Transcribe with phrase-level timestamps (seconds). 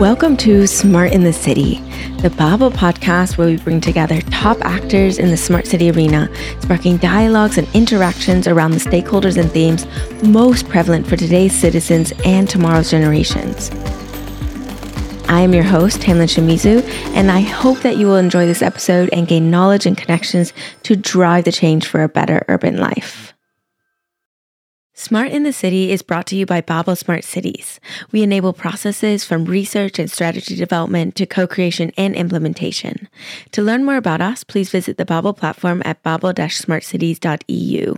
[0.00, 1.74] Welcome to Smart in the City,
[2.22, 6.96] the Babel podcast where we bring together top actors in the smart city arena, sparking
[6.96, 9.84] dialogues and interactions around the stakeholders and themes
[10.22, 13.70] most prevalent for today's citizens and tomorrow's generations.
[15.28, 16.82] I am your host, Tamlyn Shimizu,
[17.14, 20.54] and I hope that you will enjoy this episode and gain knowledge and connections
[20.84, 23.29] to drive the change for a better urban life.
[25.00, 27.80] Smart in the City is brought to you by Babel Smart Cities.
[28.12, 33.08] We enable processes from research and strategy development to co creation and implementation.
[33.52, 37.94] To learn more about us, please visit the Babel platform at babel-smartcities.eu.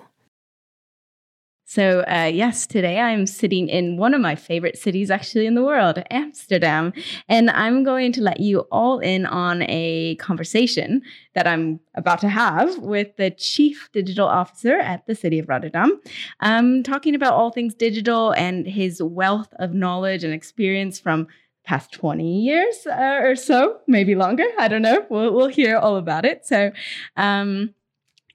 [1.75, 5.65] So, uh, yes, today I'm sitting in one of my favorite cities actually in the
[5.65, 6.93] world, Amsterdam.
[7.31, 11.01] And I'm going to let you all in on a conversation
[11.35, 15.99] that I'm about to have with the Chief Digital Officer at the City of Rotterdam,
[16.41, 21.27] um, talking about all things digital and his wealth of knowledge and experience from
[21.65, 24.45] past 20 years uh, or so, maybe longer.
[24.59, 25.07] I don't know.
[25.09, 26.45] We'll, we'll hear all about it.
[26.45, 26.71] So,
[27.17, 27.73] um,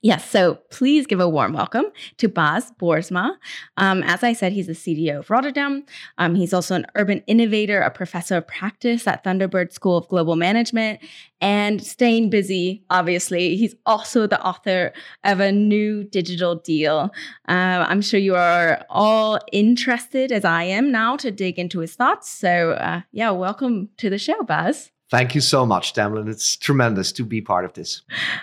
[0.07, 1.83] Yes, so please give a warm welcome
[2.15, 3.35] to Bas Boorsma.
[3.75, 5.83] Um, as I said, he's the CDO of Rotterdam.
[6.17, 10.37] Um, he's also an urban innovator, a professor of practice at Thunderbird School of Global
[10.37, 11.01] Management,
[11.41, 13.57] and staying busy, obviously.
[13.57, 14.93] He's also the author
[15.25, 17.11] of a new digital deal.
[17.49, 21.95] Uh, I'm sure you are all interested, as I am now, to dig into his
[21.95, 22.29] thoughts.
[22.29, 24.89] So, uh, yeah, welcome to the show, Bas.
[25.09, 26.27] Thank you so much, Tamlyn.
[26.27, 28.01] It's tremendous to be part of this.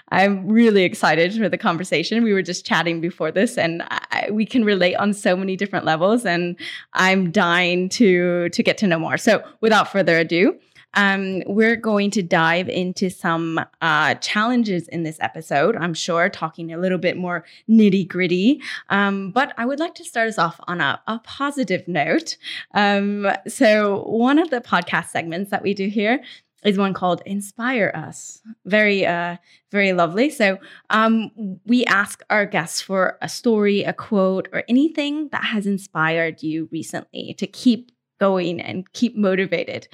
[0.09, 2.25] I'm really excited for the conversation.
[2.25, 5.85] We were just chatting before this, and I, we can relate on so many different
[5.85, 6.25] levels.
[6.25, 6.57] And
[6.95, 9.19] I'm dying to to get to know more.
[9.19, 10.59] So, without further ado,
[10.95, 16.73] um, we're going to dive into some uh, challenges in this episode, I'm sure, talking
[16.73, 18.61] a little bit more nitty gritty.
[18.91, 22.37] Um, but I would like to start us off on a, a positive note.
[22.73, 26.23] Um, so, one of the podcast segments that we do here
[26.65, 28.41] is one called Inspire Us.
[28.65, 29.37] Very, uh,
[29.71, 30.31] very lovely.
[30.31, 30.59] So
[30.91, 31.31] um,
[31.67, 36.69] we ask our guests for a story, a quote, or anything that has inspired you
[36.73, 39.89] recently to keep going and keep motivated.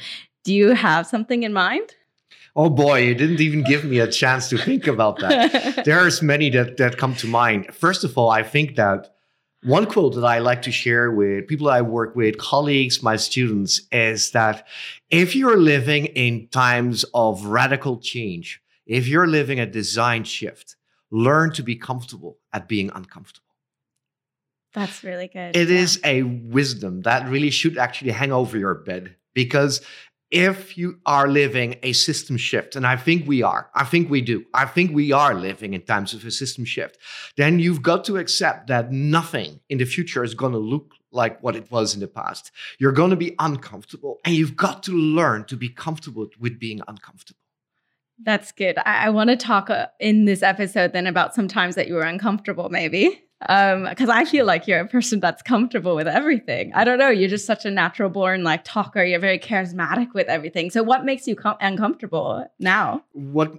[0.45, 1.95] Do you have something in mind?
[2.57, 5.85] Oh boy, you didn't even give me a chance to think about that.
[5.85, 7.73] There's many that that come to mind.
[7.73, 9.15] First of all, I think that
[9.63, 13.83] one quote that I like to share with people I work with, colleagues, my students,
[13.93, 14.67] is that
[15.11, 20.77] if you're living in times of radical change, if you're living a design shift,
[21.11, 23.47] learn to be comfortable at being uncomfortable.
[24.73, 25.57] That's really good.
[25.57, 25.79] It yeah.
[25.81, 29.83] is a wisdom that really should actually hang over your bed because
[30.31, 34.21] if you are living a system shift, and I think we are, I think we
[34.21, 36.99] do, I think we are living in times of a system shift,
[37.37, 41.43] then you've got to accept that nothing in the future is going to look like
[41.43, 42.53] what it was in the past.
[42.79, 46.81] You're going to be uncomfortable, and you've got to learn to be comfortable with being
[46.87, 47.41] uncomfortable.
[48.23, 48.79] That's good.
[48.79, 51.95] I, I want to talk uh, in this episode then about some times that you
[51.95, 56.73] were uncomfortable, maybe um because i feel like you're a person that's comfortable with everything.
[56.75, 59.03] I don't know you're just such a natural born like talker.
[59.05, 60.71] You're very charismatic with everything.
[60.71, 63.05] So what makes you com- uncomfortable now?
[63.13, 63.55] What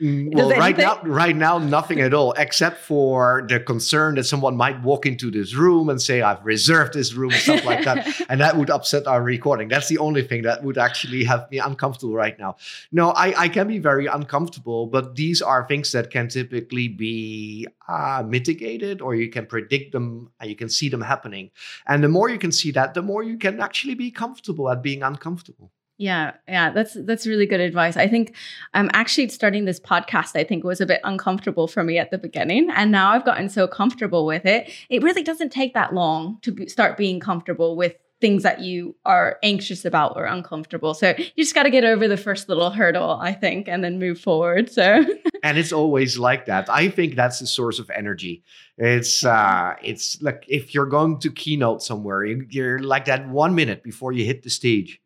[0.00, 4.80] well right now right now nothing at all except for the concern that someone might
[4.82, 8.06] walk into this room and say i've reserved this room stuff like that.
[8.28, 9.68] And that would upset our recording.
[9.68, 12.56] That's the only thing that would actually have me uncomfortable right now.
[12.90, 17.66] No i i can be very uncomfortable but these are things that can typically be
[17.88, 21.50] uh, mitigated or you can predict them and you can see them happening.
[21.86, 24.82] And the more you can see that, the more you can actually be comfortable at
[24.82, 25.70] being uncomfortable.
[25.96, 27.96] Yeah, yeah, that's that's really good advice.
[27.96, 28.34] I think
[28.72, 30.34] I'm um, actually starting this podcast.
[30.34, 33.48] I think was a bit uncomfortable for me at the beginning, and now I've gotten
[33.48, 34.68] so comfortable with it.
[34.88, 38.96] It really doesn't take that long to be, start being comfortable with things that you
[39.04, 40.94] are anxious about or uncomfortable.
[40.94, 43.98] So you just got to get over the first little hurdle, I think, and then
[43.98, 44.70] move forward.
[44.70, 45.04] So
[45.42, 46.68] and it's always like that.
[46.70, 48.42] I think that's the source of energy.
[48.78, 53.82] It's uh it's like if you're going to keynote somewhere, you're like that one minute
[53.82, 55.00] before you hit the stage.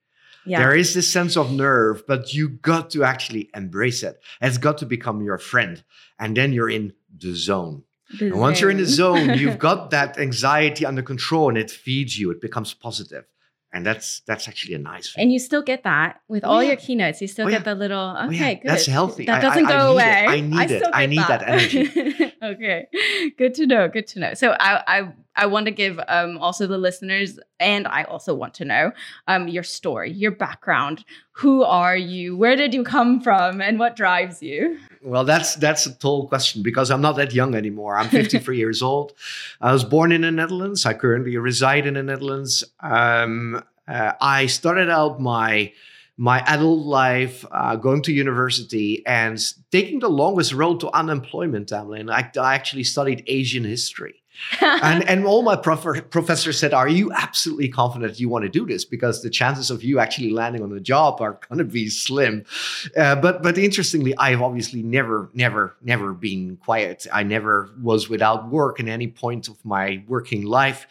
[0.47, 0.61] Yeah.
[0.61, 4.19] There is this sense of nerve, but you got to actually embrace it.
[4.41, 5.83] It's got to become your friend.
[6.19, 7.85] And then you're in the zone.
[8.21, 12.19] And once you're in the zone, you've got that anxiety under control and it feeds
[12.19, 12.31] you.
[12.31, 13.25] It becomes positive.
[13.71, 15.23] And that's that's actually a nice thing.
[15.23, 16.69] And you still get that with oh, all yeah.
[16.69, 17.21] your keynotes.
[17.21, 17.65] You still oh, get yeah.
[17.65, 18.55] the little okay, oh, yeah.
[18.55, 18.63] good.
[18.65, 19.27] That's healthy.
[19.27, 20.25] That doesn't I, I, go I away.
[20.25, 20.29] It.
[20.29, 20.83] I need it.
[20.91, 22.33] I need that, that energy.
[22.43, 22.87] okay.
[23.37, 23.87] Good to know.
[23.89, 24.33] Good to know.
[24.33, 28.55] So I I I want to give um, also the listeners, and I also want
[28.55, 28.91] to know
[29.29, 31.05] um, your story, your background.
[31.33, 32.39] Who are you?
[32.39, 33.61] Where did you come from?
[33.61, 34.79] And what drives you?
[35.03, 37.97] Well, that's that's a tall question because I'm not that young anymore.
[37.97, 39.13] I'm 53 years old.
[39.61, 40.85] I was born in the Netherlands.
[40.87, 42.65] I currently reside in the Netherlands.
[42.81, 45.73] Um, Uh, I started out my
[46.19, 49.39] my adult life, uh, going to university, and
[49.71, 51.73] taking the longest road to unemployment.
[51.73, 54.17] And I, I actually studied Asian history.
[54.61, 58.67] And and all my prof- professors said, "Are you absolutely confident you want to do
[58.67, 58.85] this?
[58.85, 62.45] Because the chances of you actually landing on a job are going to be slim."
[62.97, 67.07] Uh, but but interestingly, I've obviously never never never been quiet.
[67.13, 70.87] I never was without work in any point of my working life.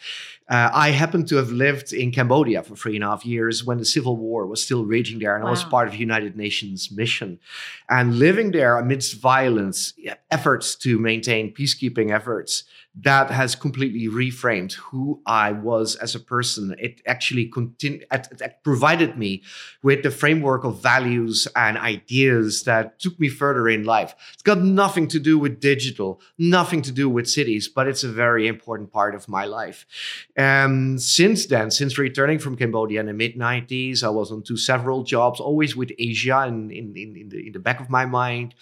[0.48, 3.76] Uh, I happened to have lived in Cambodia for three and a half years when
[3.76, 5.48] the civil war was still raging there, and wow.
[5.48, 7.38] I was part of the United Nations mission.
[7.90, 9.92] And living there amidst violence,
[10.30, 12.64] efforts to maintain peacekeeping efforts,
[12.94, 16.74] that has completely reframed who I was as a person.
[16.78, 19.42] It actually continu- it, it provided me
[19.82, 24.14] with the framework of values and ideas that took me further in life.
[24.32, 28.08] It's got nothing to do with digital, nothing to do with cities, but it's a
[28.08, 29.86] very important part of my life.
[30.34, 34.56] And since then, since returning from Cambodia in the mid 90s, I was on to
[34.56, 38.54] several jobs, always with Asia in, in, in, the, in the back of my mind,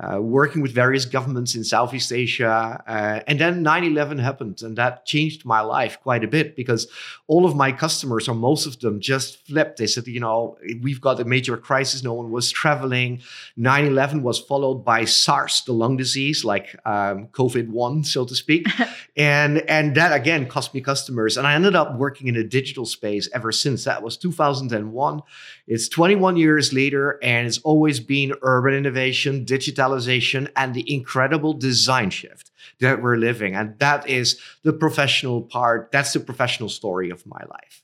[0.00, 2.82] uh, working with various governments in Southeast Asia.
[2.86, 6.86] Uh, and then 9 11 happened, and that changed my life quite a bit because
[7.26, 9.78] all of my customers, or most of them, just flipped.
[9.78, 12.02] They said, you know, we've got a major crisis.
[12.02, 13.22] No one was traveling.
[13.56, 18.34] 9 11 was followed by SARS, the lung disease, like um, COVID 1, so to
[18.34, 18.66] speak.
[19.16, 21.36] and, and that again cost me customers.
[21.36, 23.84] And I ended up working in a digital space ever since.
[23.84, 25.22] That was 2001.
[25.66, 32.10] It's 21 years later, and it's always been urban innovation, digitalization, and the incredible design
[32.10, 33.54] shift that we're living.
[33.54, 35.90] And that is the professional part.
[35.92, 37.82] That's the professional story of my life.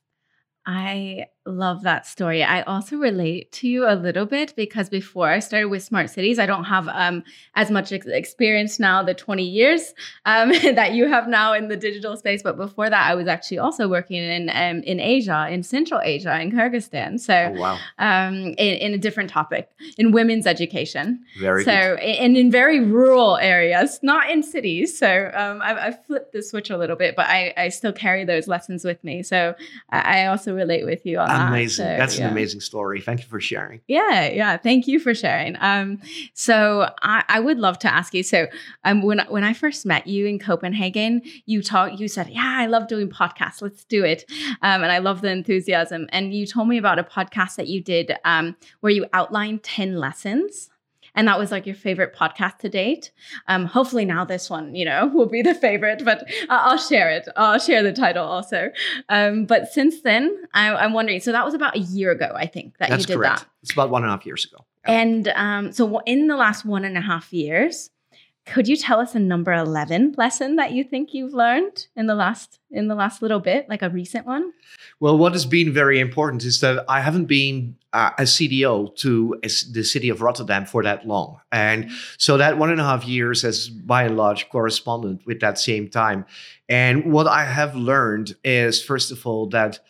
[0.67, 2.43] I love that story.
[2.43, 6.39] I also relate to you a little bit because before I started with Smart Cities,
[6.39, 7.25] I don't have um,
[7.55, 9.95] as much ex- experience now, the 20 years
[10.27, 12.43] um, that you have now in the digital space.
[12.43, 16.39] But before that, I was actually also working in um, in Asia, in Central Asia,
[16.41, 17.19] in Kyrgyzstan.
[17.19, 17.79] So, oh, wow.
[17.99, 21.25] Um, in, in, a different topic, in women's education.
[21.39, 22.01] Very so, good.
[22.01, 24.99] and in very rural areas, not in cities.
[24.99, 28.25] So, um, I've, I've, flipped the switch a little bit, but I, I still carry
[28.25, 29.23] those lessons with me.
[29.23, 29.55] So,
[29.91, 31.85] I also relate with you on amazing.
[31.85, 32.27] So, That's yeah.
[32.27, 33.01] an amazing story.
[33.01, 33.81] Thank you for sharing.
[33.87, 34.57] Yeah, yeah.
[34.57, 35.57] Thank you for sharing.
[35.61, 36.01] Um,
[36.35, 38.23] so I, I would love to ask you.
[38.23, 38.47] So
[38.85, 42.01] um, when when I first met you in Copenhagen, you talked.
[42.01, 43.63] You said, "Yeah, I love doing podcasts.
[43.63, 44.25] Let's do it."
[44.63, 46.07] Um, and I love the enthusiasm.
[46.11, 49.97] And you told me about a podcast that you did um, where you outlined ten
[49.97, 50.71] lessons
[51.19, 53.11] and that was like your favorite podcast to date.
[53.49, 57.29] Um, hopefully now this one, you know, will be the favorite, but I'll share it.
[57.37, 58.71] I'll share the title also.
[59.09, 61.19] Um, but since then, I, am wondering.
[61.19, 63.41] So that was about a year ago, I think, that That's you did correct.
[63.41, 63.49] that.
[63.63, 64.65] It's about one and a half years ago.
[64.87, 65.01] Yeah.
[65.01, 67.91] And um, so in the last one and a half years,
[68.49, 72.15] could you tell us a number 11 lesson that you think you've learned in the
[72.15, 74.53] last in the last little bit like a recent one?
[75.01, 79.39] Well what has been very important is that i haven't been uh, a cdo to
[79.43, 81.41] a, the city of rotterdam for that long.
[81.53, 85.59] And so that one and a half years has by and large corresponded with that
[85.59, 86.25] same time.
[86.69, 89.81] And what i have learned is first of all that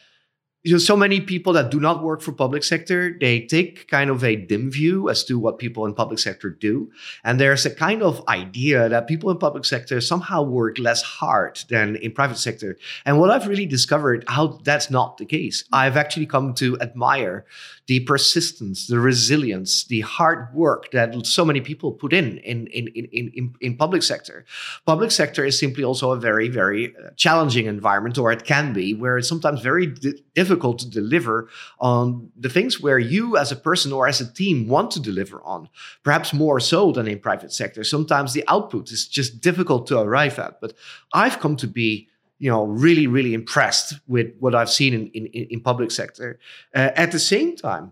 [0.64, 4.10] you know, so many people that do not work for public sector, they take kind
[4.10, 6.90] of a dim view as to what people in public sector do.
[7.22, 11.60] And there's a kind of idea that people in public sector somehow work less hard
[11.70, 12.76] than in private sector.
[13.06, 15.62] And what I've really discovered how that's not the case.
[15.72, 17.46] I've actually come to admire
[17.86, 22.88] the persistence, the resilience, the hard work that so many people put in in, in,
[22.88, 24.44] in, in, in public sector.
[24.84, 28.92] Public sector is simply also a very, very uh, challenging environment, or it can be,
[28.92, 33.56] where it's sometimes very di- difficult to deliver on the things where you as a
[33.56, 35.68] person or as a team want to deliver on,
[36.02, 37.84] perhaps more so than in private sector.
[37.84, 40.60] Sometimes the output is just difficult to arrive at.
[40.60, 40.72] But
[41.12, 45.26] I've come to be you know really really impressed with what i've seen in in,
[45.26, 46.38] in public sector
[46.72, 47.90] uh, at the same time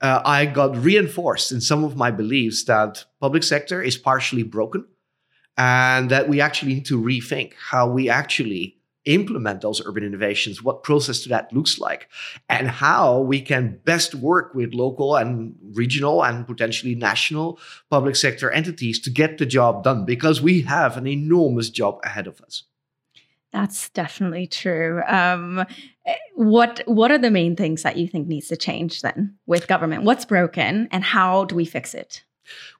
[0.00, 4.86] uh, i got reinforced in some of my beliefs that public sector is partially broken
[5.58, 10.82] and that we actually need to rethink how we actually implement those urban innovations what
[10.82, 12.08] process to that looks like
[12.48, 17.58] and how we can best work with local and regional and potentially national
[17.90, 22.26] public sector entities to get the job done because we have an enormous job ahead
[22.26, 22.64] of us
[23.52, 25.02] that's definitely true.
[25.06, 25.64] Um,
[26.06, 29.68] eh, what What are the main things that you think needs to change then with
[29.68, 30.04] government?
[30.04, 32.24] What's broken, and how do we fix it?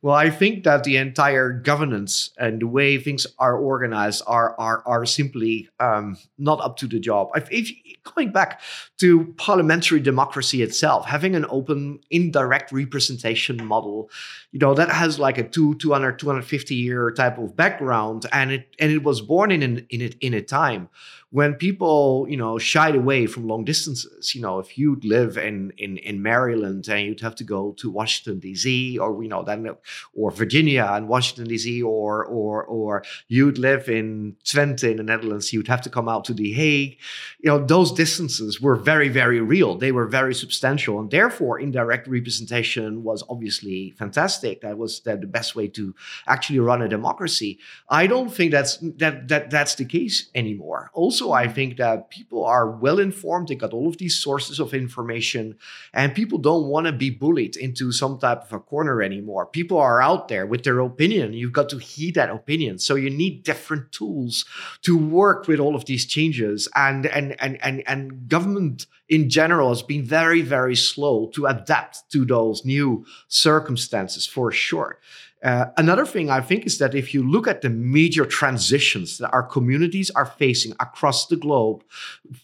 [0.02, 4.82] Well, I think that the entire governance and the way things are organized are are
[4.86, 7.30] are simply um, not up to the job.
[7.36, 7.70] If, if,
[8.04, 8.60] coming back
[8.98, 14.10] to parliamentary democracy itself, having an open, indirect representation model,
[14.50, 18.74] you know, that has like a two, 200, 250 year type of background, and it
[18.78, 20.88] and it was born in in it in a time
[21.32, 25.72] when people, you know, shied away from long distances, you know, if you'd live in
[25.78, 28.98] in in Maryland and you'd have to go to Washington D.C.
[28.98, 29.66] or you know then
[30.14, 31.82] or Virginia and Washington D.C.
[31.82, 36.26] or or or you'd live in Twente in the Netherlands, you'd have to come out
[36.26, 36.98] to The Hague.
[37.40, 39.78] You know, those distances were very very real.
[39.78, 44.60] They were very substantial, and therefore indirect representation was obviously fantastic.
[44.60, 45.94] That was the, the best way to
[46.26, 47.58] actually run a democracy.
[47.88, 50.90] I don't think that's that that that's the case anymore.
[50.92, 53.48] Also also, I think that people are well informed.
[53.48, 55.56] They got all of these sources of information,
[55.92, 59.46] and people don't want to be bullied into some type of a corner anymore.
[59.46, 61.32] People are out there with their opinion.
[61.32, 62.78] You've got to heed that opinion.
[62.78, 64.44] So you need different tools
[64.82, 66.68] to work with all of these changes.
[66.74, 72.10] And and and and and government in general has been very, very slow to adapt
[72.12, 74.98] to those new circumstances for sure.
[75.42, 79.30] Uh, another thing I think is that if you look at the major transitions that
[79.32, 81.82] our communities are facing across the globe,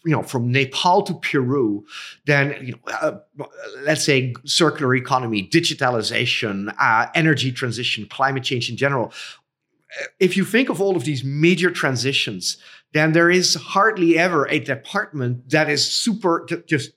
[0.04, 1.86] you know, from Nepal to Peru,
[2.26, 3.18] then you know, uh,
[3.82, 9.12] let's say circular economy, digitalization, uh, energy transition, climate change in general.
[10.00, 12.56] Uh, if you think of all of these major transitions,
[12.94, 16.92] then there is hardly ever a department that is super just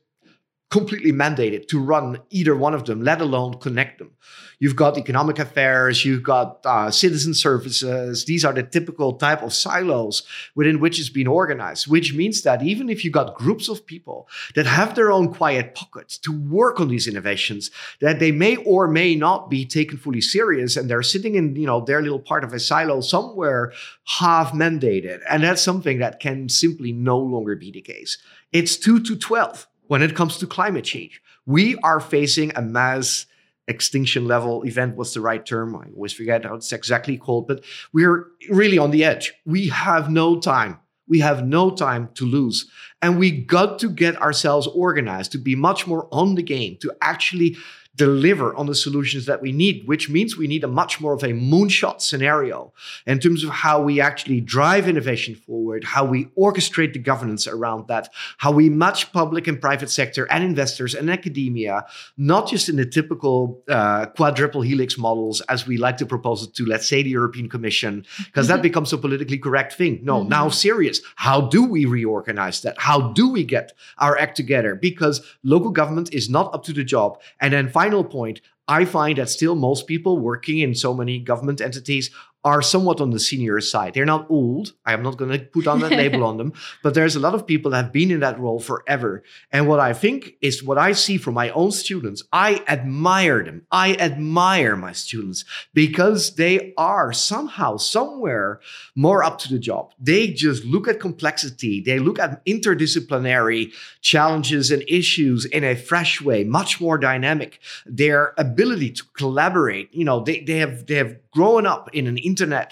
[0.72, 4.12] completely mandated to run either one of them, let alone connect them.
[4.60, 8.26] You've got economic affairs, you've got uh, citizen services.
[8.26, 10.24] These are the typical type of silos
[10.56, 14.30] within which it's been organized, which means that even if you got groups of people
[14.56, 18.88] that have their own quiet pockets to work on these innovations, that they may or
[18.88, 22.44] may not be taken fully serious and they're sitting in you know their little part
[22.44, 23.74] of a silo somewhere
[24.20, 25.20] half mandated.
[25.30, 28.20] And that's something that can simply no longer be the case.
[28.54, 31.22] It's two to 12 when it comes to climate change.
[31.46, 33.26] We are facing a mass
[33.68, 35.76] extinction level event was the right term.
[35.76, 39.34] I always forget how it's exactly called, but we're really on the edge.
[39.46, 40.80] We have no time.
[41.10, 42.72] We have no time to lose.
[43.02, 46.94] And we got to get ourselves organized to be much more on the game, to
[47.02, 47.58] actually
[47.96, 51.24] deliver on the solutions that we need, which means we need a much more of
[51.24, 52.72] a moonshot scenario
[53.06, 57.88] in terms of how we actually drive innovation forward, how we orchestrate the governance around
[57.90, 62.78] that, how we match public and private sector and investors and academia, not just in
[62.78, 67.04] the typical uh, quadruple helix models as we like to propose it to, let's say,
[67.04, 70.00] the European Commission, because that becomes a politically correct thing.
[70.02, 70.30] No, mm-hmm.
[70.30, 71.02] now serious.
[71.18, 72.80] How do we reorganize that?
[72.80, 74.76] How do we get our act together?
[74.76, 77.20] Because local government is not up to the job.
[77.42, 81.62] And then final point I find that still most people working in so many government
[81.62, 82.12] entities
[82.44, 83.94] are somewhat on the senior side.
[83.94, 84.74] They're not old.
[84.86, 87.36] I am not going to put on that label on them, but there's a lot
[87.36, 89.24] of people that have been in that role forever.
[89.52, 93.68] And what I think is what I see from my own students, I admire them.
[93.72, 98.60] I admire my students because they are somehow, somewhere
[98.96, 99.94] more up to the job.
[100.00, 101.82] They just look at complexity.
[101.82, 103.72] They look at interdisciplinary
[104.02, 107.60] challenges and issues in a fresh way, much more dynamic.
[107.86, 112.18] Their ability to collaborate, you know, they, they have, they have grown up in an
[112.32, 112.70] internet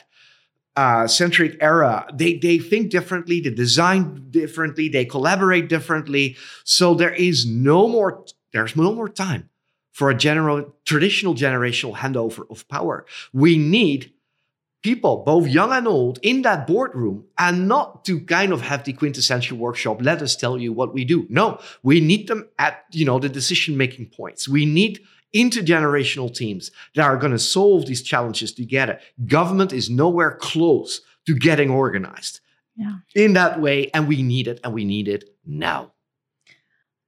[0.79, 4.01] uh, centric era, they they think differently, they design
[4.31, 6.25] differently, they collaborate differently.
[6.63, 8.11] So there is no more
[8.53, 9.49] there's no more time
[9.91, 13.05] for a general traditional generational handover of power.
[13.33, 14.13] We need
[14.81, 18.93] people, both young and old, in that boardroom, and not to kind of have the
[18.93, 19.97] quintessential workshop.
[20.01, 21.27] Let us tell you what we do.
[21.29, 24.47] No, we need them at you know the decision making points.
[24.47, 24.93] We need
[25.35, 28.99] intergenerational teams that are going to solve these challenges together.
[29.25, 32.39] Government is nowhere close to getting organized
[32.75, 32.97] yeah.
[33.15, 35.91] in that way, and we need it, and we need it now.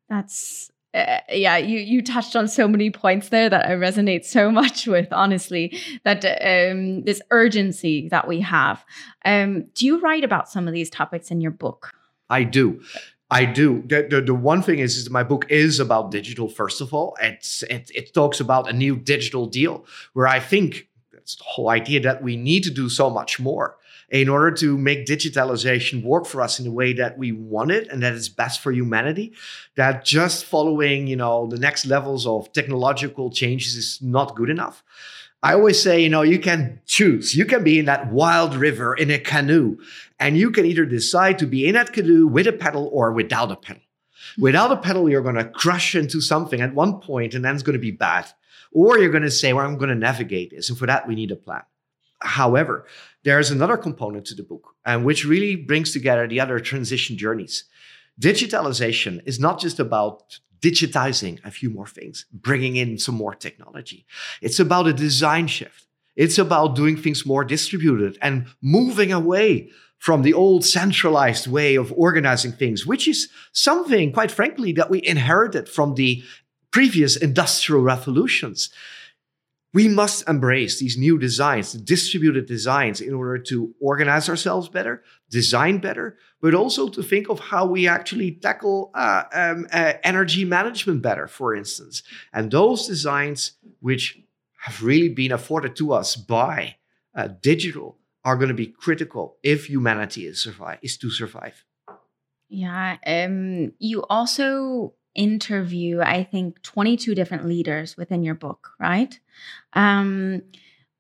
[0.10, 4.51] That's uh, yeah, you you touched on so many points there that I resonate so
[4.51, 5.08] much with.
[5.12, 8.84] Honestly, that um, this urgency that we have.
[9.24, 11.94] Um, do you write about some of these topics in your book?
[12.30, 12.82] I do.
[13.32, 13.82] I do.
[13.88, 17.16] The, the, the, one thing is, is my book is about digital, first of all.
[17.22, 21.70] It's, it, it talks about a new digital deal where I think that's the whole
[21.70, 23.78] idea that we need to do so much more
[24.10, 27.88] in order to make digitalization work for us in the way that we want it
[27.88, 29.34] and that is best for humanity
[29.76, 34.84] that just following you know the next levels of technological changes is not good enough
[35.44, 37.36] I always say, you know, you can choose.
[37.36, 39.78] You can be in that wild river in a canoe,
[40.20, 43.52] and you can either decide to be in that canoe with a pedal or without
[43.52, 43.82] a pedal.
[44.36, 44.42] Hmm.
[44.44, 47.64] Without a pedal, you're going to crush into something at one point, and then it's
[47.64, 48.28] going to be bad.
[48.72, 50.70] Or you're going to say, well, I'm going to navigate this.
[50.70, 51.64] And for that, we need a plan.
[52.22, 52.86] However,
[53.24, 57.66] there's another component to the book, and which really brings together the other transition journeys.
[58.20, 64.06] Digitalization is not just about digitizing a few more things, bringing in some more technology.
[64.41, 65.88] It's about a design shift.
[66.15, 71.94] It's about doing things more distributed and moving away from the old centralized way of
[71.96, 76.24] organizing things, which is something, quite frankly, that we inherited from the
[76.72, 78.70] previous industrial revolutions.
[79.74, 85.78] We must embrace these new designs, distributed designs, in order to organize ourselves better, design
[85.78, 91.01] better, but also to think of how we actually tackle uh, um, uh, energy management
[91.01, 92.04] better, for instance.
[92.34, 94.20] And those designs, which
[94.60, 96.75] have really been afforded to us by
[97.16, 101.63] uh, digital, are going to be critical if humanity is survive is to survive.
[102.50, 102.98] Yeah.
[103.08, 103.72] Um.
[103.80, 109.20] You also interview, I think, 22 different leaders within your book, right?
[109.74, 110.41] Um,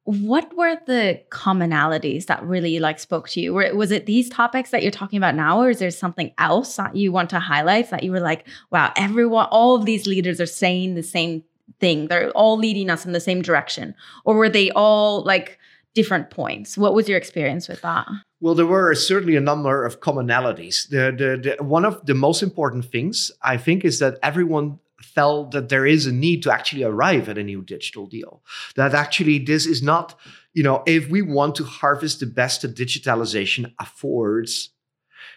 [0.03, 3.53] what were the commonalities that really like spoke to you?
[3.53, 6.75] Were, was it these topics that you're talking about now, or is there something else
[6.75, 10.41] that you want to highlight that you were like, wow, everyone, all of these leaders
[10.41, 11.43] are saying the same
[11.79, 12.07] thing.
[12.07, 15.59] They're all leading us in the same direction, or were they all like
[15.93, 16.77] different points?
[16.77, 18.07] What was your experience with that?
[18.39, 20.89] Well, there were certainly a number of commonalities.
[20.89, 25.51] The, the, the, one of the most important things, I think, is that everyone felt
[25.51, 28.41] that there is a need to actually arrive at a new digital deal.
[28.75, 30.17] That actually this is not,
[30.53, 34.69] you know, if we want to harvest the best that digitalization affords,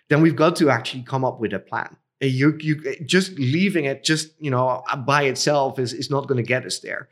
[0.08, 1.96] then we've got to actually come up with a plan.
[2.22, 6.36] Uh, you, you just leaving it just you know by itself is, is not going
[6.36, 7.08] to get us there.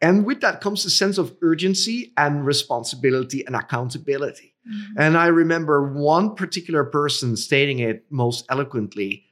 [0.00, 4.54] And with that comes a sense of urgency and responsibility and accountability.
[4.68, 5.00] Mm-hmm.
[5.00, 9.24] And I remember one particular person stating it most eloquently,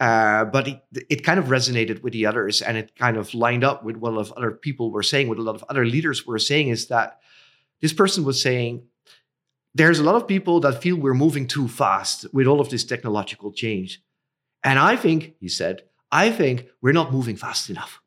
[0.00, 3.64] uh, but it, it kind of resonated with the others and it kind of lined
[3.64, 5.84] up with what a lot of other people were saying, what a lot of other
[5.84, 7.20] leaders were saying is that
[7.80, 8.82] this person was saying,
[9.74, 12.84] there's a lot of people that feel we're moving too fast with all of this
[12.84, 14.02] technological change.
[14.64, 18.00] And I think, he said, I think we're not moving fast enough.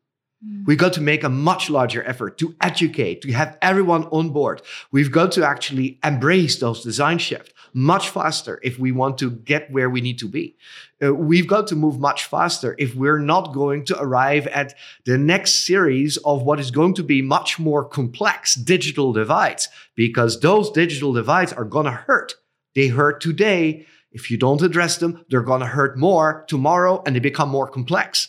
[0.46, 0.66] Mm.
[0.66, 4.62] We've got to make a much larger effort to educate, to have everyone on board.
[4.90, 9.70] We've got to actually embrace those design shifts much faster if we want to get
[9.70, 10.56] where we need to be.
[11.02, 14.74] Uh, we've got to move much faster if we're not going to arrive at
[15.04, 20.40] the next series of what is going to be much more complex digital divides, because
[20.40, 22.34] those digital divides are going to hurt.
[22.74, 23.86] They hurt today.
[24.12, 27.68] If you don't address them, they're going to hurt more tomorrow and they become more
[27.68, 28.28] complex.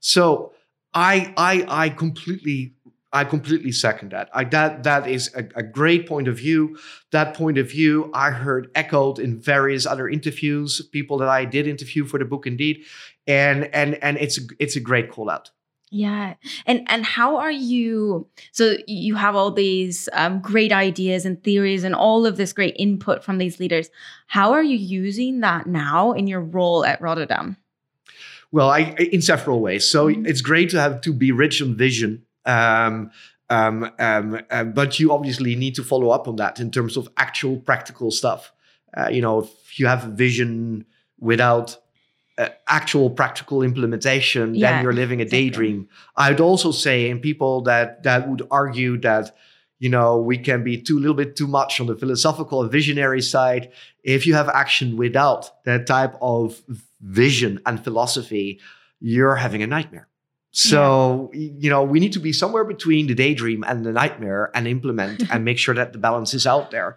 [0.00, 0.51] So,
[0.94, 2.74] I I I completely
[3.12, 4.30] I completely second that.
[4.32, 6.78] I, that that is a, a, great point of view.
[7.10, 11.66] That point of view I heard echoed in various other interviews, people that I did
[11.66, 12.84] interview for the book, indeed,
[13.26, 15.50] and and and it's it's a great call out.
[15.90, 18.26] Yeah, and and how are you?
[18.52, 22.74] So you have all these um, great ideas and theories and all of this great
[22.78, 23.90] input from these leaders.
[24.26, 27.58] How are you using that now in your role at Rotterdam?
[28.52, 29.88] Well, I, in several ways.
[29.88, 30.26] So mm-hmm.
[30.26, 32.24] it's great to have to be rich on vision.
[32.44, 33.10] Um,
[33.48, 37.08] um, um, uh, but you obviously need to follow up on that in terms of
[37.16, 38.52] actual practical stuff.
[38.96, 40.84] Uh, you know, if you have a vision
[41.18, 41.76] without
[42.38, 45.88] uh, actual practical implementation, yeah, then you're living a daydream.
[46.16, 49.36] I'd also say, in people that that would argue that
[49.78, 53.20] you know we can be too little bit too much on the philosophical and visionary
[53.20, 53.70] side
[54.02, 56.62] if you have action without that type of
[57.02, 58.60] vision and philosophy
[59.00, 60.08] you're having a nightmare
[60.54, 61.50] so yeah.
[61.58, 65.22] you know we need to be somewhere between the daydream and the nightmare and implement
[65.32, 66.96] and make sure that the balance is out there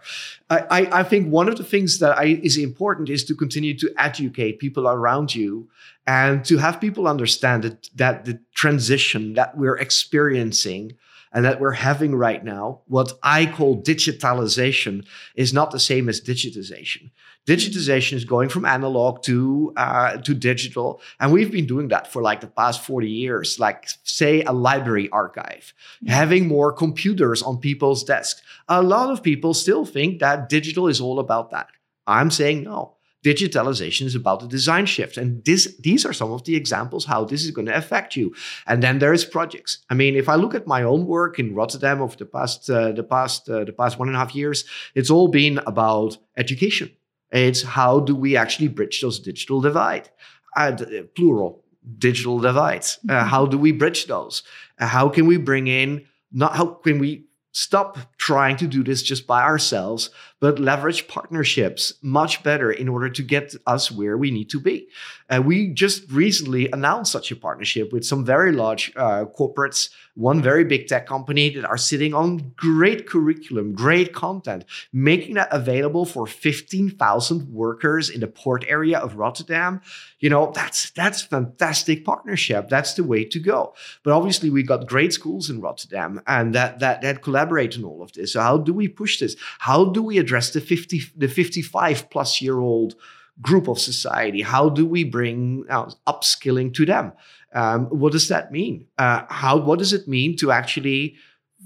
[0.49, 3.77] I, I, I think one of the things that I, is important is to continue
[3.79, 5.69] to educate people around you
[6.07, 10.93] and to have people understand that, that the transition that we're experiencing
[11.35, 16.21] and that we're having right now, what I call digitalization, is not the same as
[16.21, 17.11] digitization.
[17.45, 22.21] Digitization is going from analog to uh, to digital, and we've been doing that for
[22.21, 23.59] like the past forty years.
[23.59, 25.73] Like, say, a library archive,
[26.07, 28.41] having more computers on people's desks.
[28.67, 31.67] A lot of people still think that digital is all about that.
[32.07, 36.43] I'm saying no digitalization is about the design shift and this these are some of
[36.43, 38.31] the examples how this is going to affect you
[38.67, 42.01] and then there's projects i mean if i look at my own work in rotterdam
[42.01, 45.09] over the past uh, the past uh, the past one and a half years it's
[45.09, 46.87] all been about education
[47.31, 50.09] it's how do we actually bridge those digital divide
[50.55, 50.71] uh,
[51.15, 51.63] plural
[51.97, 53.27] digital divides uh, mm-hmm.
[53.27, 54.43] how do we bridge those
[54.79, 59.01] uh, how can we bring in not how can we stop trying to do this
[59.01, 60.09] just by ourselves,
[60.45, 64.87] but leverage partnerships much better in order to get us where we need to be.
[65.27, 70.43] Uh, we just recently announced such a partnership with some very large uh, corporates, one
[70.43, 76.05] very big tech company that are sitting on great curriculum, great content, making that available
[76.05, 79.81] for 15,000 workers in the port area of Rotterdam.
[80.19, 82.69] You know, that's that's fantastic partnership.
[82.69, 83.73] That's the way to go.
[84.03, 88.03] But obviously, we got great schools in Rotterdam, and that that that collaborate on all
[88.03, 88.33] of this.
[88.33, 89.35] So how do we push this?
[89.59, 92.95] How do we address the 50 the 55 plus year old
[93.41, 94.41] group of society?
[94.41, 97.13] How do we bring uh, upskilling to them?
[97.53, 98.87] Um, what does that mean?
[98.97, 101.15] Uh, how what does it mean to actually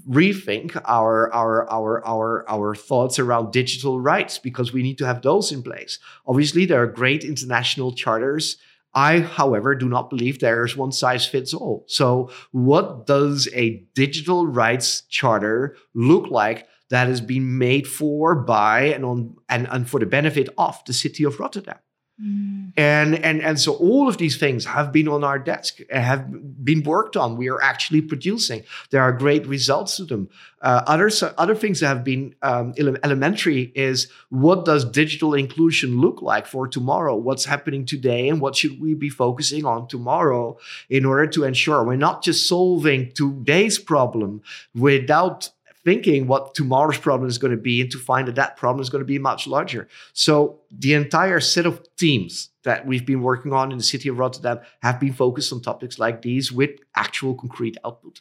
[0.08, 5.22] rethink our our our our our thoughts around digital rights because we need to have
[5.22, 5.98] those in place.
[6.26, 8.56] Obviously, there are great international charters.
[8.92, 11.84] I, however, do not believe there is one size fits all.
[11.86, 18.82] So, what does a digital rights charter look like that has been made for by
[18.82, 21.78] and on and, and for the benefit of the city of Rotterdam.
[22.22, 22.72] Mm.
[22.76, 26.82] And, and, and so all of these things have been on our desk, have been
[26.82, 27.36] worked on.
[27.36, 28.62] We are actually producing.
[28.90, 30.28] There are great results to them.
[30.60, 36.20] Uh, other, other things that have been um, elementary is what does digital inclusion look
[36.20, 37.16] like for tomorrow?
[37.16, 40.58] What's happening today and what should we be focusing on tomorrow
[40.90, 44.42] in order to ensure we're not just solving today's problem
[44.74, 45.50] without
[45.84, 48.90] thinking what tomorrow's problem is going to be and to find that that problem is
[48.90, 49.88] going to be much larger.
[50.12, 54.18] So the entire set of teams that we've been working on in the city of
[54.18, 58.20] Rotterdam have been focused on topics like these with actual concrete output.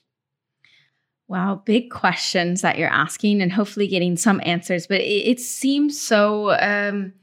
[1.27, 4.87] Wow, big questions that you're asking and hopefully getting some answers.
[4.87, 7.13] But it, it seems so um,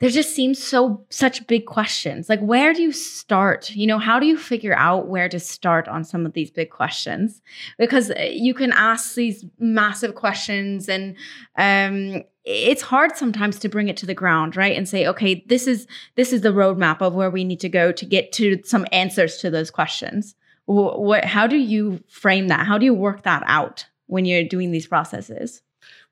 [0.00, 2.28] there just seems so such big questions.
[2.28, 3.70] Like where do you start?
[3.70, 6.70] You know, how do you figure out where to start on some of these big
[6.70, 7.42] questions?
[7.78, 11.16] Because uh, you can ask these massive questions and
[11.56, 14.74] um it's hard sometimes to bring it to the ground, right?
[14.74, 15.86] And say, okay, this is
[16.16, 19.36] this is the roadmap of where we need to go to get to some answers
[19.38, 20.34] to those questions.
[20.64, 22.66] What how do you frame that?
[22.66, 25.60] How do you work that out when you're doing these processes?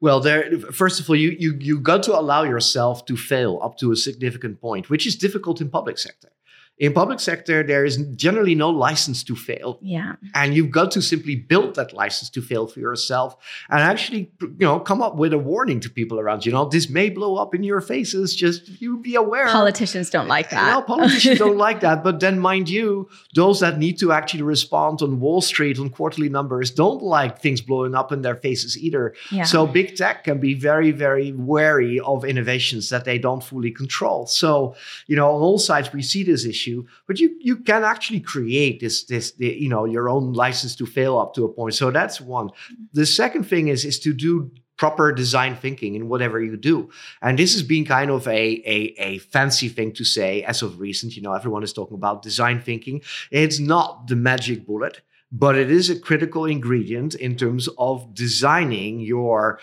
[0.00, 0.58] Well, there.
[0.72, 3.96] First of all, you you you got to allow yourself to fail up to a
[3.96, 6.30] significant point, which is difficult in public sector
[6.78, 9.78] in public sector there is generally no license to fail.
[9.82, 10.14] Yeah.
[10.34, 13.36] And you've got to simply build that license to fail for yourself
[13.68, 16.52] and actually you know come up with a warning to people around you.
[16.52, 19.48] Know this may blow up in your faces just you be aware.
[19.48, 20.72] Politicians don't like that.
[20.72, 22.04] No politicians don't like that.
[22.04, 26.28] But then mind you those that need to actually respond on wall street on quarterly
[26.28, 29.14] numbers don't like things blowing up in their faces either.
[29.32, 29.44] Yeah.
[29.44, 34.26] so big tech can be very very wary of innovations that they don't fully control.
[34.26, 34.76] So
[35.08, 38.20] you know on all sides we see this issue issue but you you can actually
[38.20, 41.74] create this this the, you know your own license to fail up to a point
[41.74, 42.50] so that's one
[42.92, 46.88] the second thing is is to do proper design thinking in whatever you do.
[47.20, 50.78] And this has been kind of a, a, a, fancy thing to say as of
[50.78, 51.16] recent.
[51.16, 53.02] You know, everyone is talking about design thinking.
[53.32, 55.00] It's not the magic bullet,
[55.32, 59.58] but it is a critical ingredient in terms of designing your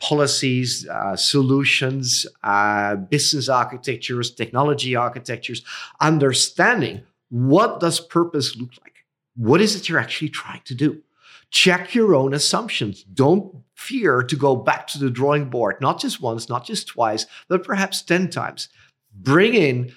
[0.00, 5.64] policies, uh, solutions, uh, business architectures, technology architectures,
[6.00, 8.94] understanding what does purpose look like?
[9.36, 11.02] What is it you're actually trying to do?
[11.50, 13.02] Check your own assumptions.
[13.04, 17.26] Don't fear to go back to the drawing board, not just once, not just twice,
[17.48, 18.68] but perhaps 10 times.
[19.14, 19.92] Bring in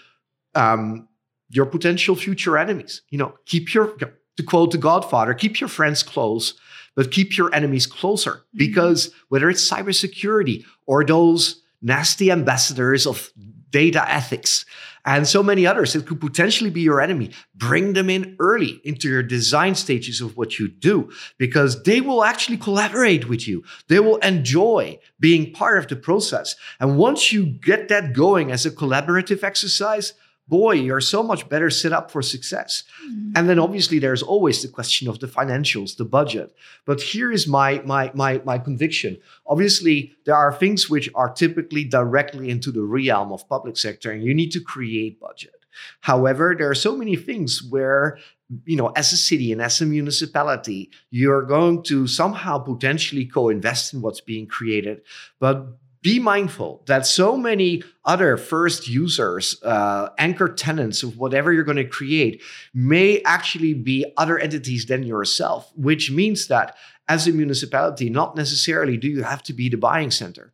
[0.56, 1.08] um,
[1.50, 3.02] your potential future enemies.
[3.10, 6.54] You know, keep your, to quote the Godfather, keep your friends close
[6.96, 8.58] but keep your enemies closer mm-hmm.
[8.58, 13.32] because whether it's cybersecurity or those nasty ambassadors of
[13.72, 14.66] data ethics
[15.06, 19.10] and so many others that could potentially be your enemy, bring them in early into
[19.10, 23.64] your design stages of what you do because they will actually collaborate with you.
[23.88, 26.56] They will enjoy being part of the process.
[26.80, 30.14] And once you get that going as a collaborative exercise,
[30.52, 32.84] boy, you're so much better set up for success.
[33.08, 33.32] Mm-hmm.
[33.38, 36.54] And then obviously there's always the question of the financials, the budget.
[36.86, 39.18] But here is my my my my conviction.
[39.48, 44.24] Obviously, there are things which are typically directly into the realm of public sector, and
[44.24, 45.56] you need to create budget.
[46.02, 48.18] However, there are so many things where
[48.66, 53.94] you know, as a city and as a municipality, you're going to somehow potentially co-invest
[53.94, 55.00] in what's being created,
[55.40, 61.64] but be mindful that so many other first users, uh, anchor tenants of whatever you're
[61.64, 62.42] going to create,
[62.74, 66.76] may actually be other entities than yourself, which means that
[67.08, 70.54] as a municipality, not necessarily do you have to be the buying center.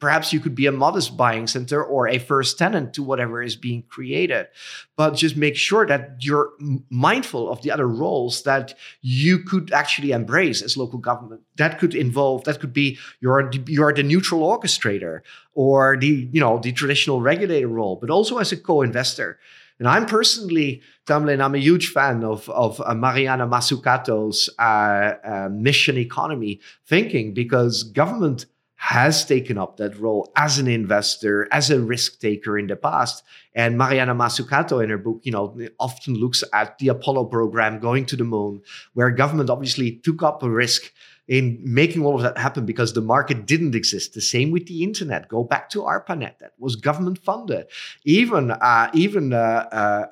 [0.00, 3.54] Perhaps you could be a modest buying center or a first tenant to whatever is
[3.54, 4.48] being created.
[4.96, 6.50] But just make sure that you're
[6.90, 11.42] mindful of the other roles that you could actually embrace as local government.
[11.56, 15.20] That could involve that could be you're you're the neutral orchestrator
[15.54, 19.38] or the you know the traditional regulator role but also as a co-investor.
[19.78, 25.48] And I'm personally, Tamlyn, I'm a huge fan of, of uh, Mariana Mazzucato's uh, uh,
[25.50, 28.46] mission economy thinking because government
[28.82, 33.22] has taken up that role as an investor, as a risk taker in the past.
[33.54, 38.06] And Mariana Mazzucato in her book, you know, often looks at the Apollo program going
[38.06, 38.60] to the moon,
[38.94, 40.90] where government obviously took up a risk
[41.28, 44.14] in making all of that happen because the market didn't exist.
[44.14, 45.28] The same with the internet.
[45.28, 47.66] Go back to ARPANET, that was government funded.
[48.04, 50.06] Even uh, even uh, uh,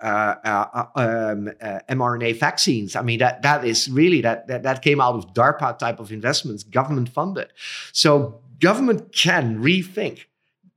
[0.45, 2.95] uh, uh um, uh, mRNA vaccines.
[2.95, 6.13] I mean that that is really that, that that came out of DARPA type of
[6.13, 7.49] investments, government funded.
[7.91, 10.25] So government can rethink,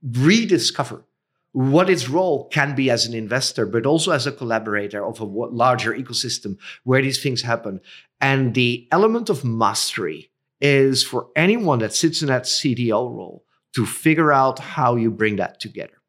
[0.02, 1.04] rediscover
[1.52, 5.24] what its role can be as an investor, but also as a collaborator of a
[5.24, 7.80] larger ecosystem where these things happen.
[8.20, 13.44] And the element of mastery is for anyone that sits in that CDO role
[13.74, 16.00] to figure out how you bring that together.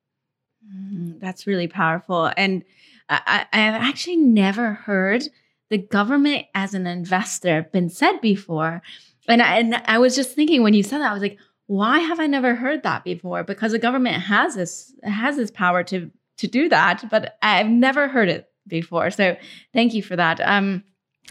[0.68, 2.32] Mm, that's really powerful.
[2.36, 2.64] And
[3.08, 5.26] I, I've actually never heard
[5.70, 8.82] the government as an investor been said before.
[9.28, 12.00] And I, and I was just thinking when you said that, I was like, why
[12.00, 13.44] have I never heard that before?
[13.44, 18.08] Because the government has this has this power to to do that, but I've never
[18.08, 19.10] heard it before.
[19.10, 19.38] So
[19.74, 20.40] thank you for that.
[20.42, 20.84] Um,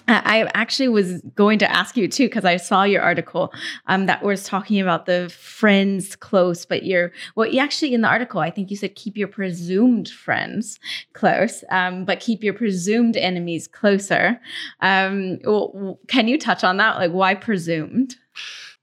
[0.06, 3.52] I actually was going to ask you too because I saw your article
[3.86, 7.48] um, that was talking about the friends close, but you're well.
[7.48, 10.78] You actually in the article, I think you said keep your presumed friends
[11.14, 14.40] close, um, but keep your presumed enemies closer.
[14.80, 16.96] Um, well, can you touch on that?
[16.98, 18.16] Like why presumed?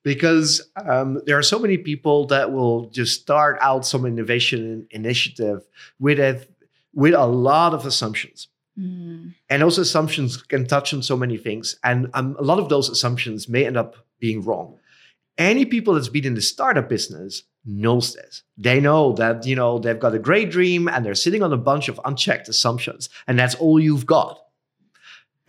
[0.03, 5.61] Because um, there are so many people that will just start out some innovation initiative
[5.99, 6.45] with a
[6.93, 8.47] with a lot of assumptions.
[8.77, 9.33] Mm.
[9.49, 11.77] And those assumptions can touch on so many things.
[11.83, 14.77] And um, a lot of those assumptions may end up being wrong.
[15.37, 18.43] Any people that's been in the startup business knows this.
[18.57, 21.57] They know that, you know, they've got a great dream and they're sitting on a
[21.57, 23.09] bunch of unchecked assumptions.
[23.27, 24.39] And that's all you've got.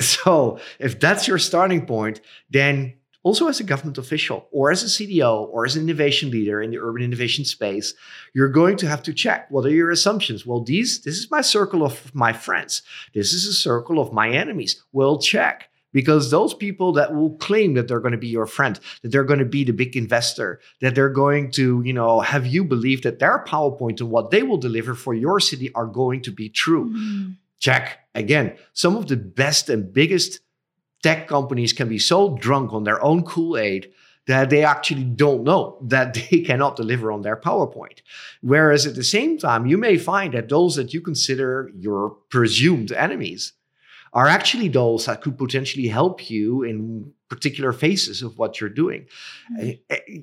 [0.01, 4.87] So if that's your starting point, then also as a government official or as a
[4.87, 7.95] CDO or as an innovation leader in the urban innovation space,
[8.35, 10.45] you're going to have to check what are your assumptions.
[10.45, 12.83] Well, these this is my circle of my friends.
[13.15, 14.83] This is a circle of my enemies.
[14.93, 18.81] Well, check because those people that will claim that they're going to be your friend
[19.03, 22.47] that they're going to be the big investor that they're going to you know have
[22.47, 26.23] you believe that their powerpoint and what they will deliver for your city are going
[26.23, 27.31] to be true mm-hmm.
[27.59, 30.41] check again some of the best and biggest
[31.03, 33.93] tech companies can be so drunk on their own Kool Aid
[34.27, 38.01] that they actually don't know that they cannot deliver on their PowerPoint.
[38.41, 42.93] Whereas at the same time, you may find that those that you consider your presumed
[42.93, 43.53] enemies
[44.13, 49.07] are actually those that could potentially help you in particular phases of what you're doing.
[49.59, 50.21] Mm-hmm.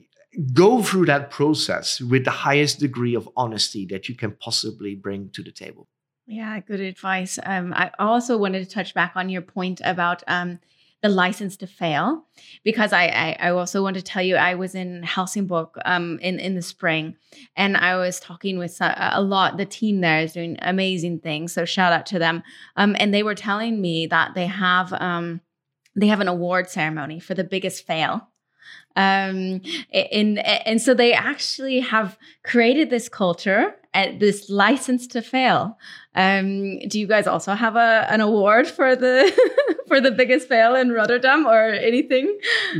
[0.53, 5.31] Go through that process with the highest degree of honesty that you can possibly bring
[5.31, 5.87] to the table.
[6.31, 7.39] Yeah, good advice.
[7.41, 10.59] Um, I also wanted to touch back on your point about um,
[11.01, 12.23] the license to fail,
[12.63, 16.39] because I, I, I also want to tell you I was in Helsingborg um, in
[16.39, 17.15] in the spring,
[17.55, 19.57] and I was talking with a, a, lot.
[19.57, 22.43] The team there is doing amazing things, so shout out to them.
[22.75, 25.41] Um, and they were telling me that they have um,
[25.95, 28.29] they have an award ceremony for the biggest fail
[28.95, 29.61] um
[29.93, 35.77] and and so they actually have created this culture and this license to fail
[36.19, 39.15] um do you guys also have a an award for the
[39.87, 42.25] for the biggest fail in rotterdam or anything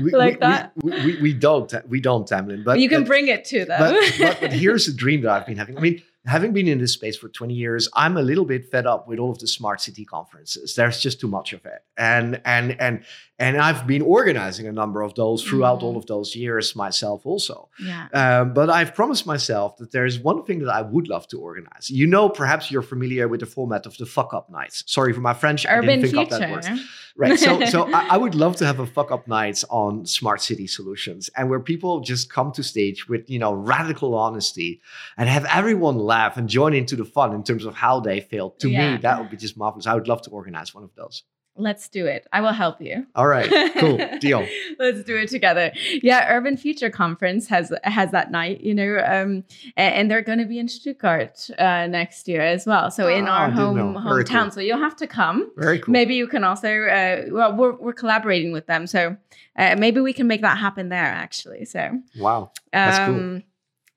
[0.04, 3.08] we, like we, that we, we, we, don't we don't tamlyn but you can but,
[3.08, 5.82] bring it to them but, but, but here's a dream that i've been having i
[5.82, 9.08] mean having been in this space for 20 years, I'm a little bit fed up
[9.08, 10.76] with all of the smart city conferences.
[10.76, 11.84] There's just too much of it.
[11.98, 13.04] And and and
[13.40, 15.86] and I've been organizing a number of those throughout mm-hmm.
[15.86, 17.70] all of those years myself also.
[17.82, 18.08] Yeah.
[18.14, 21.90] Um, but I've promised myself that there's one thing that I would love to organize.
[21.90, 24.84] You know, perhaps you're familiar with the format of the fuck up nights.
[24.88, 25.66] Sorry for my French.
[25.66, 26.36] Urban I didn't think future.
[26.36, 26.80] up that word.
[27.16, 27.40] Right.
[27.40, 30.68] So so I, I, would love to have a fuck up nights on smart city
[30.68, 34.82] solutions and where people just come to stage with, you know, radical honesty
[35.18, 38.60] and have everyone laugh and join into the fun in terms of how they failed.
[38.60, 38.96] To yeah.
[38.96, 39.88] me, that would be just marvelous.
[39.88, 41.24] I would love to organize one of those.
[41.60, 42.26] Let's do it.
[42.32, 43.06] I will help you.
[43.16, 43.50] All right.
[43.78, 44.00] Cool.
[44.20, 44.48] Deal.
[44.80, 45.72] Let's do it together.
[46.02, 49.44] Yeah, Urban Future Conference has has that night, you know, um,
[49.76, 52.90] and, and they're going to be in Stuttgart uh, next year as well.
[52.90, 54.44] So in oh, our home hometown.
[54.44, 54.52] Cool.
[54.52, 55.52] So you'll have to come.
[55.58, 55.92] Very cool.
[55.92, 56.70] Maybe you can also.
[56.86, 59.18] Uh, well, we're we're collaborating with them, so
[59.58, 61.04] uh, maybe we can make that happen there.
[61.04, 63.42] Actually, so wow, that's um, cool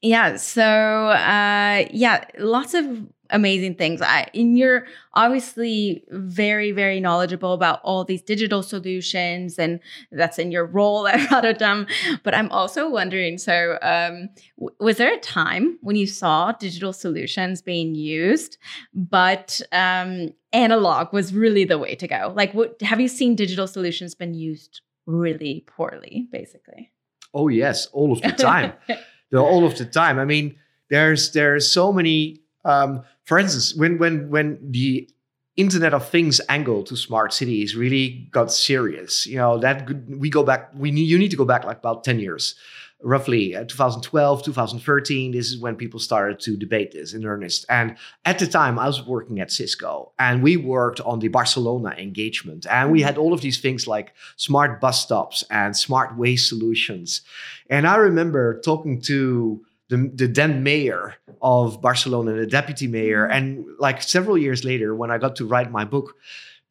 [0.01, 0.37] Yeah.
[0.37, 2.85] So, uh, yeah, lots of
[3.33, 4.01] amazing things.
[4.01, 9.81] I, and you're obviously very, very knowledgeable about all these digital solutions, and
[10.13, 11.87] that's in your role at Rotterdam.
[12.23, 16.93] But I'm also wondering so, um, w- was there a time when you saw digital
[16.93, 18.59] solutions being used,
[18.95, 22.33] but um, analog was really the way to go?
[22.37, 26.93] Like, what, have you seen digital solutions been used really poorly, basically?
[27.35, 28.75] Oh, yes, all of the time.
[29.35, 30.19] all of the time.
[30.19, 30.57] I mean,
[30.91, 35.09] there's there's so many um, for instance, when when when the
[35.57, 40.43] Internet of Things angle to smart cities really got serious, you know that we go
[40.43, 40.71] back.
[40.75, 42.55] We need, you need to go back like about ten years,
[43.03, 45.33] roughly uh, 2012, 2013.
[45.33, 47.67] This is when people started to debate this in earnest.
[47.69, 51.95] And at the time, I was working at Cisco, and we worked on the Barcelona
[51.99, 56.49] engagement, and we had all of these things like smart bus stops and smart waste
[56.49, 57.23] solutions.
[57.69, 63.37] And I remember talking to the, the then mayor of Barcelona, the deputy mayor, mm-hmm.
[63.37, 66.15] and like several years later, when I got to write my book,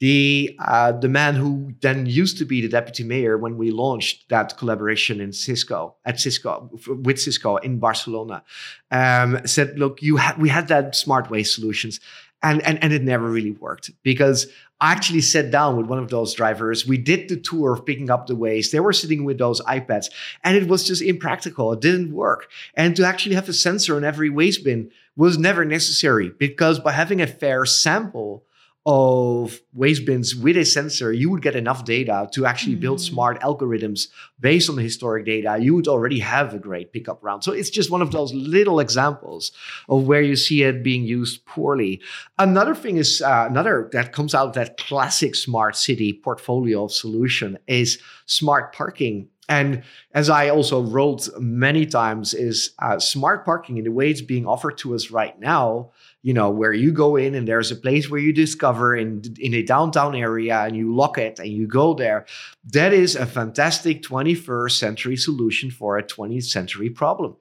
[0.02, 4.28] the uh, the man who then used to be the deputy mayor when we launched
[4.30, 8.44] that collaboration in Cisco at Cisco with Cisco in Barcelona
[8.90, 12.00] um, said, "Look, you had we had that smart waste solutions,
[12.42, 14.48] and and and it never really worked because
[14.82, 16.88] I actually sat down with one of those drivers.
[16.88, 18.72] We did the tour of picking up the waste.
[18.72, 20.08] They were sitting with those iPads,
[20.44, 21.72] and it was just impractical.
[21.72, 22.50] It didn't work.
[22.74, 26.94] And to actually have a sensor on every waste bin was never necessary because by
[26.94, 28.44] having a fair sample
[28.86, 32.82] of waste bins with a sensor, you would get enough data to actually mm-hmm.
[32.82, 34.08] build smart algorithms
[34.40, 35.58] based on the historic data.
[35.60, 37.44] You would already have a great pickup round.
[37.44, 39.52] So it's just one of those little examples
[39.88, 42.02] of where you see it being used poorly.
[42.40, 46.92] Another thing is uh, another that comes out of that classic smart city portfolio of
[46.92, 53.78] solution is smart parking and as I also wrote many times, is uh, smart parking
[53.78, 55.92] in the way it's being offered to us right now
[56.24, 59.54] you know, where you go in and there's a place where you discover in in
[59.54, 62.26] a downtown area and you lock it and you go there.
[62.64, 67.38] That is a fantastic 21st century solution for a 20th century problem.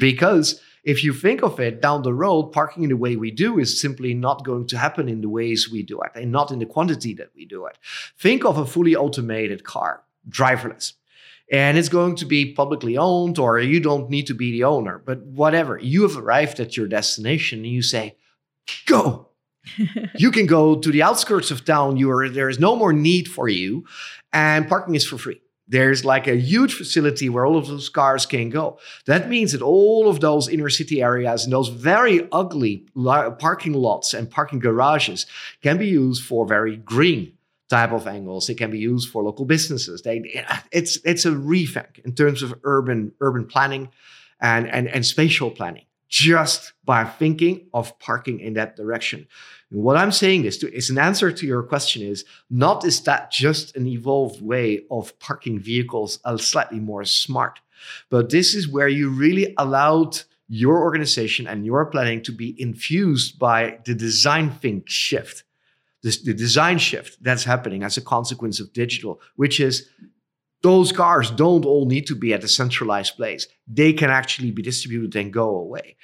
[0.00, 3.58] Because if you think of it down the road, parking in the way we do
[3.58, 6.58] is simply not going to happen in the ways we do it and not in
[6.58, 7.78] the quantity that we do it.
[8.18, 10.94] Think of a fully automated car, driverless
[11.50, 14.98] and it's going to be publicly owned or you don't need to be the owner
[14.98, 15.78] but whatever.
[15.78, 18.16] You have arrived at your destination and you say
[18.86, 19.26] go.
[20.16, 21.98] You can go to the outskirts of town.
[21.98, 23.84] You are there is no more need for you
[24.32, 25.42] and parking is for free.
[25.70, 28.78] There's like a huge facility where all of those cars can go.
[29.04, 32.86] That means that all of those inner city areas and those very ugly
[33.38, 35.26] parking lots and parking garages
[35.62, 37.37] can be used for very green
[37.68, 38.48] type of angles.
[38.48, 40.02] It can be used for local businesses.
[40.02, 43.90] They, it's it's a rethink in terms of urban urban planning
[44.40, 49.26] and, and, and spatial planning just by thinking of parking in that direction.
[49.70, 53.02] And what I'm saying is, to, is an answer to your question is not is
[53.02, 57.60] that just an evolved way of parking vehicles a slightly more smart,
[58.10, 63.38] but this is where you really allowed your organization and your planning to be infused
[63.38, 65.44] by the design think shift
[66.02, 69.88] this, the design shift that's happening as a consequence of digital, which is
[70.62, 73.46] those cars don't all need to be at a centralized place.
[73.66, 75.96] They can actually be distributed and go away.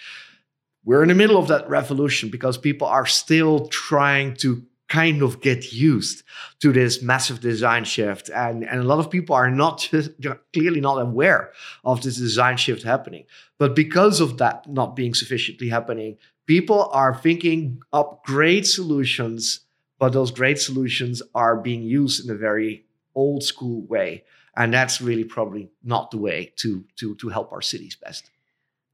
[0.85, 5.41] We're in the middle of that revolution because people are still trying to kind of
[5.41, 6.23] get used
[6.61, 8.29] to this massive design shift.
[8.29, 10.11] And, and a lot of people are not just,
[10.53, 11.53] clearly not aware
[11.85, 13.25] of this design shift happening.
[13.59, 19.64] But because of that not being sufficiently happening, people are thinking up great solutions
[20.05, 24.23] but those great solutions are being used in a very old school way
[24.55, 28.31] and that's really probably not the way to to to help our cities best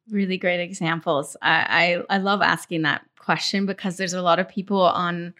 [0.08, 4.48] really great examples I, I i love asking that question because there's a lot of
[4.48, 5.34] people on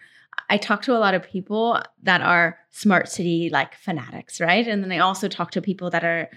[0.49, 4.67] I talk to a lot of people that are smart city like fanatics, right?
[4.67, 6.29] And then I also talk to people that are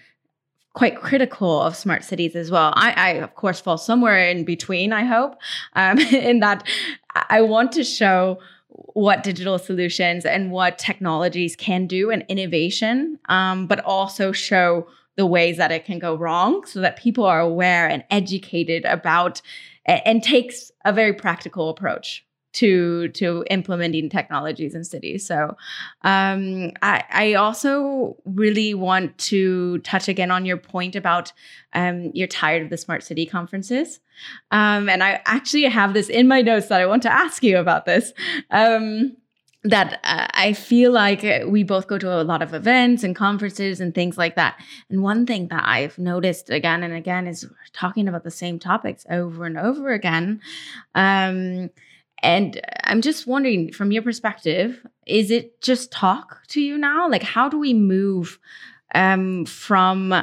[0.75, 2.73] quite critical of smart cities as well.
[2.77, 5.37] I, I of course, fall somewhere in between, I hope,
[5.75, 5.99] um,
[6.31, 6.69] in that
[7.15, 8.39] I want to show
[8.75, 15.27] what digital solutions and what technologies can do and innovation, um, but also show the
[15.27, 19.41] ways that it can go wrong so that people are aware and educated about
[19.87, 25.27] and takes a very practical approach to to implementing technologies in cities.
[25.27, 25.57] So
[26.03, 31.33] um, I, I, also really want to touch again on your point about
[31.73, 34.01] um, you're tired of the smart city conferences.
[34.51, 37.59] Um, and I actually have this in my notes that I want to ask you
[37.59, 38.13] about this.
[38.51, 39.17] Um,
[39.65, 43.81] that uh, I feel like we both go to a lot of events and conferences
[43.81, 44.61] and things like that.
[44.91, 49.07] And one thing that I've noticed again and again is talking about the same topics
[49.09, 50.43] over and over again.
[50.95, 51.71] Um,
[52.25, 57.09] and I'm just wondering, from your perspective, is it just talk to you now?
[57.09, 58.39] Like, how do we move
[58.95, 60.15] um, from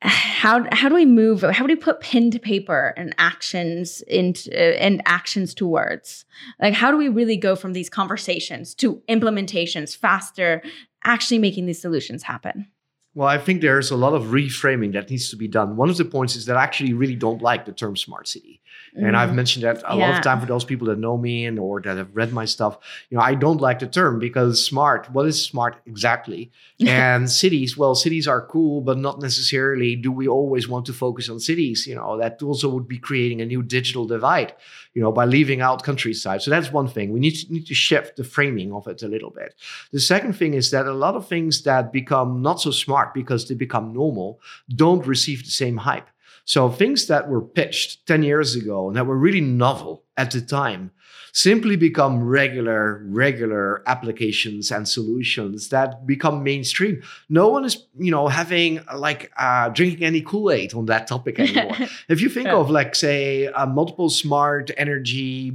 [0.00, 4.48] how how do we move how do we put pen to paper and actions into
[4.80, 6.24] and actions to words
[6.60, 10.62] like how do we really go from these conversations to implementations faster
[11.02, 12.68] actually making these solutions happen
[13.14, 15.76] well, I think there's a lot of reframing that needs to be done.
[15.76, 18.62] One of the points is that I actually really don't like the term smart city.
[18.94, 19.34] And I've mm.
[19.34, 20.08] mentioned that a yeah.
[20.08, 22.44] lot of time for those people that know me and or that have read my
[22.44, 22.78] stuff.
[23.10, 26.50] You know, I don't like the term because smart, what is smart exactly?
[26.86, 31.28] and cities, well, cities are cool, but not necessarily do we always want to focus
[31.28, 31.86] on cities.
[31.86, 34.54] You know, that also would be creating a new digital divide,
[34.94, 36.42] you know, by leaving out countryside.
[36.42, 37.12] So that's one thing.
[37.12, 39.54] We need to, need to shift the framing of it a little bit.
[39.92, 43.48] The second thing is that a lot of things that become not so smart because
[43.48, 44.40] they become normal
[44.74, 46.08] don't receive the same hype.
[46.48, 50.40] So things that were pitched 10 years ago and that were really novel at the
[50.40, 50.92] time
[51.34, 57.02] simply become regular regular applications and solutions that become mainstream.
[57.28, 61.76] No one is you know having like uh, drinking any kool-aid on that topic anymore.
[62.08, 65.52] If you think of like say uh, multiple smart energy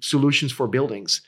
[0.00, 1.22] solutions for buildings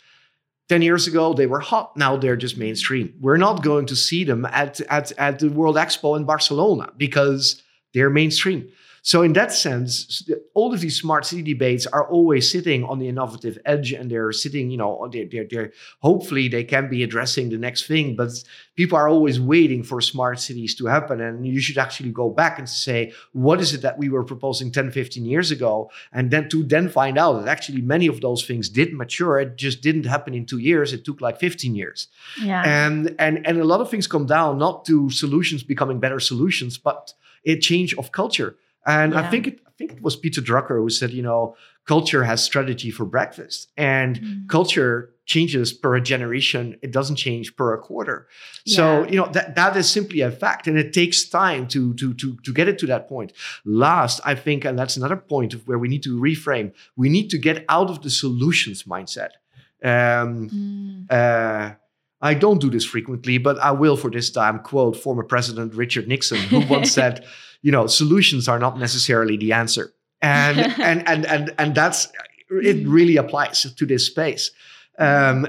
[0.69, 3.15] 10 years ago they were hot now they're just mainstream.
[3.19, 7.63] We're not going to see them at, at, at the world expo in barcelona because
[7.95, 8.69] they're mainstream
[9.07, 13.07] so in that sense, all of these smart city debates are always sitting on the
[13.07, 17.51] innovative edge, and they're sitting, you know, they're, they're, they're hopefully they can be addressing
[17.51, 18.17] the next thing.
[18.17, 18.31] But
[18.77, 22.59] people are always waiting for smart cities to happen, and you should actually go back
[22.59, 26.49] and say, what is it that we were proposing 10, 15 years ago, and then
[26.49, 29.39] to then find out that actually many of those things did mature.
[29.39, 30.95] It just didn't happen in two years.
[30.95, 32.09] It took like 15 years.
[32.43, 32.63] Yeah.
[32.65, 36.79] And and and a lot of things come down not to solutions becoming better solutions,
[36.79, 37.13] but
[37.47, 39.21] a change of culture and yeah.
[39.21, 42.43] I think it, I think it was Peter Drucker who said, you know, culture has
[42.43, 44.49] strategy for breakfast, and mm.
[44.49, 46.77] culture changes per a generation.
[46.83, 48.29] It doesn't change per a quarter.
[48.65, 48.77] Yeah.
[48.77, 52.15] So you know that that is simply a fact, and it takes time to to
[52.15, 53.33] to to get it to that point.
[53.65, 56.73] Last, I think, and that's another point of where we need to reframe.
[56.97, 59.31] We need to get out of the solutions mindset.
[59.83, 61.13] Um, mm.
[61.13, 61.75] uh,
[62.25, 66.09] I don't do this frequently, but I will for this time quote former President Richard
[66.09, 67.25] Nixon, who once said,
[67.61, 69.93] you know, solutions are not necessarily the answer.
[70.23, 72.09] And and and and and that's
[72.49, 74.51] it really applies to this space.
[74.99, 75.47] Um,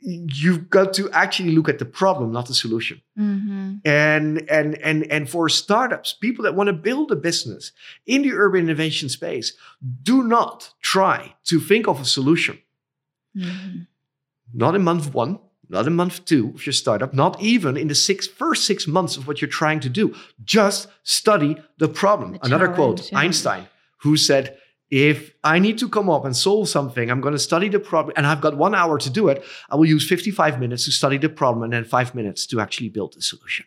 [0.00, 3.00] you've got to actually look at the problem, not the solution.
[3.16, 3.76] Mm-hmm.
[3.84, 7.70] And and and and for startups, people that want to build a business
[8.04, 9.52] in the urban innovation space,
[10.02, 12.58] do not try to think of a solution.
[13.36, 13.82] Mm-hmm.
[14.54, 15.38] Not in month one,
[15.68, 19.16] not in month two of your startup, not even in the six, first six months
[19.16, 20.14] of what you're trying to do.
[20.44, 22.32] Just study the problem.
[22.32, 23.18] The Another quote, yeah.
[23.18, 24.58] Einstein, who said,
[24.90, 28.14] if I need to come up and solve something, I'm going to study the problem
[28.16, 29.44] and I've got one hour to do it.
[29.68, 32.88] I will use 55 minutes to study the problem and then five minutes to actually
[32.88, 33.66] build the solution.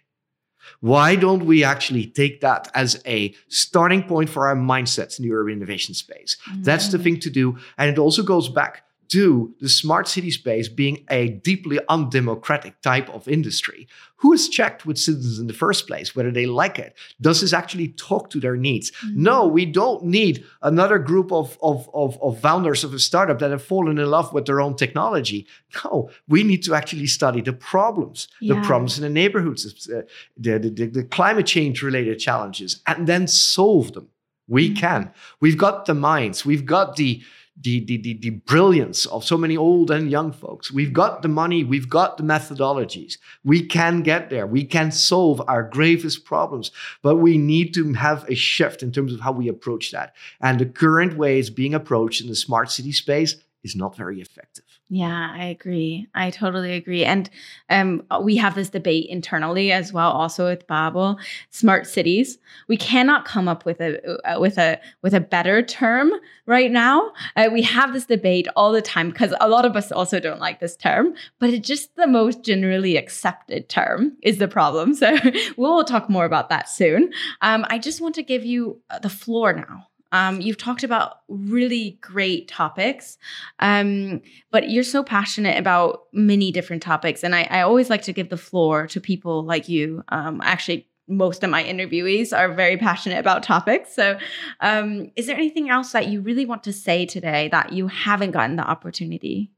[0.79, 5.33] Why don't we actually take that as a starting point for our mindsets in the
[5.33, 6.37] urban innovation space?
[6.49, 6.63] Mm-hmm.
[6.63, 7.03] That's the mm.
[7.03, 7.57] thing to do.
[7.77, 13.09] And it also goes back to the smart city space being a deeply undemocratic type
[13.09, 13.87] of industry.
[14.17, 16.95] Who has checked with citizens in the first place whether they like it?
[17.19, 18.91] Does this actually talk to their needs?
[18.91, 19.23] Mm-hmm.
[19.23, 23.51] No, we don't need another group of, of, of, of, founders of a startup that
[23.51, 25.45] have fallen in love with their own technology.
[25.83, 28.55] No, we need to actually study the problems, yeah.
[28.55, 30.03] the problems in the neighborhoods, uh,
[30.37, 34.07] the, the, the climate change related challenges, and then solve them.
[34.47, 34.79] We mm-hmm.
[34.79, 35.13] can.
[35.41, 37.21] We've got the minds, we've got the
[37.59, 40.71] the, the, the, the, brilliance of so many old and young folks.
[40.71, 43.17] We've got the money, we've got the methodologies.
[43.43, 44.47] We can get there.
[44.47, 46.71] We can solve our gravest problems,
[47.01, 50.15] but we need to have a shift in terms of how we approach that.
[50.39, 54.70] And the current ways being approached in the smart city space is not very effective.
[54.93, 56.09] Yeah, I agree.
[56.13, 57.05] I totally agree.
[57.05, 57.29] And
[57.69, 61.17] um, we have this debate internally as well, also with Bable,
[61.49, 62.37] smart cities.
[62.67, 66.11] We cannot come up with a uh, with a with a better term
[66.45, 67.13] right now.
[67.37, 70.41] Uh, we have this debate all the time because a lot of us also don't
[70.41, 74.93] like this term, but it's just the most generally accepted term is the problem.
[75.01, 75.17] So
[75.57, 77.11] we'll talk more about that soon.
[77.41, 81.97] Um, I just want to give you the floor now um, you've talked about really
[82.01, 83.17] great topics,
[83.59, 87.23] um, but you're so passionate about many different topics.
[87.23, 90.03] And I, I, always like to give the floor to people like you.
[90.09, 93.93] Um, actually, most of my interviewees are very passionate about topics.
[93.93, 94.17] So,
[94.59, 98.31] um, is there anything else that you really want to say today that you haven't
[98.31, 99.51] gotten the opportunity?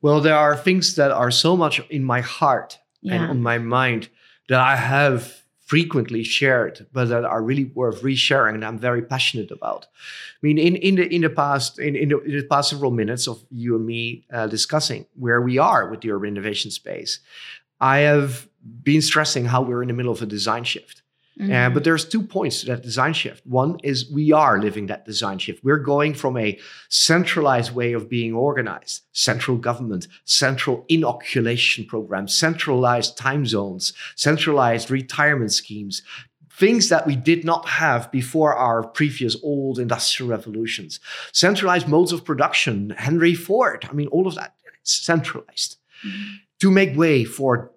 [0.00, 3.14] Well, there are things that are so much in my heart yeah.
[3.14, 4.08] and on my mind
[4.48, 9.50] that I have frequently shared, but that are really worth resharing and I'm very passionate
[9.50, 9.86] about.
[9.86, 12.90] I mean, in, in the in the past in, in, the, in the past several
[12.90, 17.20] minutes of you and me uh, discussing where we are with the urban innovation space,
[17.80, 18.48] I have
[18.82, 21.02] been stressing how we're in the middle of a design shift.
[21.38, 21.52] Mm-hmm.
[21.52, 23.46] Uh, but there's two points to that design shift.
[23.46, 25.62] One is we are living that design shift.
[25.62, 26.58] We're going from a
[26.88, 35.52] centralized way of being organized, central government, central inoculation programs, centralized time zones, centralized retirement
[35.52, 36.02] schemes,
[36.50, 40.98] things that we did not have before our previous old industrial revolutions,
[41.30, 43.86] centralized modes of production, Henry Ford.
[43.88, 46.34] I mean, all of that centralized mm-hmm.
[46.60, 47.70] to make way for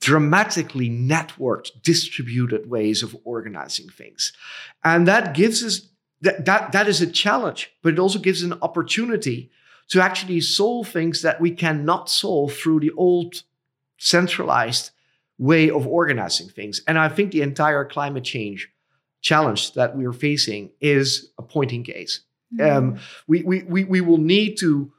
[0.00, 4.32] dramatically networked, distributed ways of organizing things.
[4.82, 5.88] And that gives us
[6.22, 9.50] that, that, that is a challenge, but it also gives an opportunity
[9.88, 13.42] to actually solve things that we cannot solve through the old
[13.98, 14.90] centralized
[15.38, 16.82] way of organizing things.
[16.86, 18.70] And I think the entire climate change
[19.22, 22.20] challenge that we're facing is a pointing case.
[22.54, 22.76] Mm-hmm.
[22.76, 24.92] Um, we, we, we, we will need to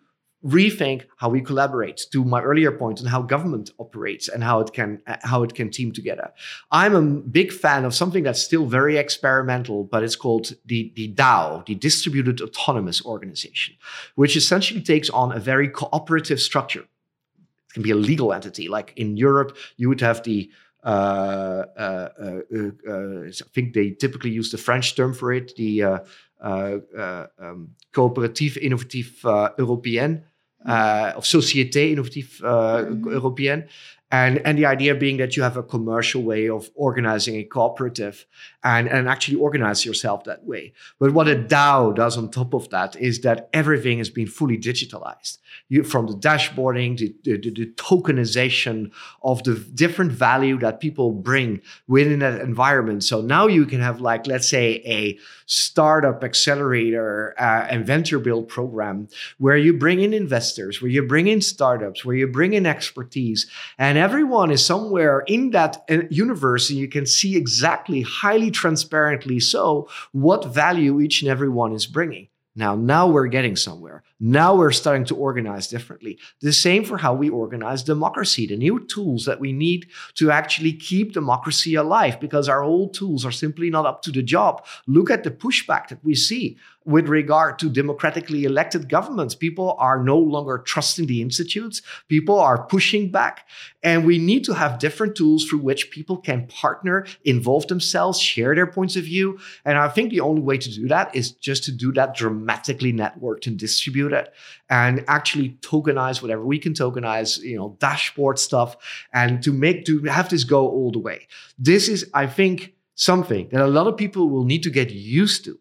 [0.43, 4.73] rethink how we collaborate to my earlier point on how government operates and how it
[4.73, 6.31] can how it can team together.
[6.71, 11.13] I'm a big fan of something that's still very experimental but it's called the, the
[11.13, 13.75] dao the distributed autonomous organization
[14.15, 16.81] which essentially takes on a very cooperative structure.
[16.81, 18.67] It can be a legal entity.
[18.67, 20.49] Like in europe you would have the
[20.83, 22.41] uh, uh, uh,
[22.89, 25.99] uh I think they typically use the French term for it, the uh,
[26.41, 29.21] uh, um, Coopérative Innovative
[29.59, 30.23] Européenne,
[30.65, 33.65] uh, of Société Innovative uh, mm-hmm.
[34.11, 38.25] And, and the idea being that you have a commercial way of organizing a cooperative
[38.63, 40.73] and, and actually organize yourself that way.
[40.99, 44.57] But what a DAO does on top of that is that everything has been fully
[44.57, 45.37] digitalized.
[45.69, 48.91] You, from the dashboarding, the, the, the tokenization
[49.23, 53.03] of the different value that people bring within that environment.
[53.03, 58.47] So now you can have like, let's say a startup accelerator uh, and venture build
[58.47, 59.07] program
[59.37, 63.49] where you bring in investors, where you bring in startups, where you bring in expertise
[63.77, 69.39] and everyone is somewhere in that uh, universe and you can see exactly highly transparently
[69.39, 74.03] so what value each and every one is bringing now, now we're getting somewhere.
[74.19, 76.19] Now we're starting to organize differently.
[76.41, 80.73] The same for how we organize democracy, the new tools that we need to actually
[80.73, 84.65] keep democracy alive because our old tools are simply not up to the job.
[84.85, 89.35] Look at the pushback that we see with regard to democratically elected governments.
[89.35, 91.81] People are no longer trusting the institutes.
[92.07, 93.47] People are pushing back.
[93.83, 98.55] And we need to have different tools through which people can partner, involve themselves, share
[98.55, 99.39] their points of view.
[99.63, 102.93] And I think the only way to do that is just to do that dramatically
[102.93, 104.29] networked and distributed
[104.69, 108.75] and actually tokenize whatever we can tokenize, you know, dashboard stuff
[109.13, 111.27] and to make, to have this go all the way.
[111.59, 115.45] This is, I think, something that a lot of people will need to get used
[115.45, 115.59] to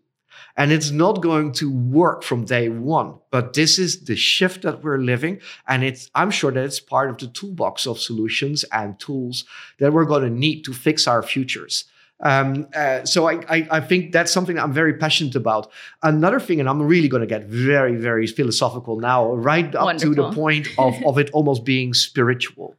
[0.57, 3.15] and it's not going to work from day one.
[3.31, 5.41] But this is the shift that we're living.
[5.67, 9.45] And it's, I'm sure that it's part of the toolbox of solutions and tools
[9.79, 11.85] that we're going to need to fix our futures.
[12.23, 15.71] Um, uh, so I, I, I, think that's something I'm very passionate about.
[16.03, 20.15] Another thing, and I'm really going to get very, very philosophical now, right up Wonderful.
[20.15, 22.77] to the point of, of it almost being spiritual.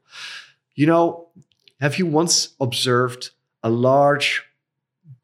[0.76, 1.30] You know,
[1.80, 3.32] have you once observed
[3.63, 4.43] a large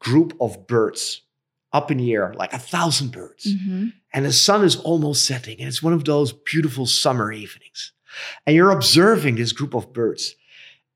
[0.00, 1.22] group of birds
[1.72, 3.46] up in the air, like a thousand birds.
[3.46, 3.88] Mm-hmm.
[4.12, 7.92] And the sun is almost setting, and it's one of those beautiful summer evenings.
[8.46, 10.34] And you're observing this group of birds,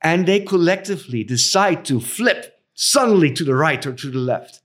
[0.00, 4.62] and they collectively decide to flip suddenly to the right or to the left.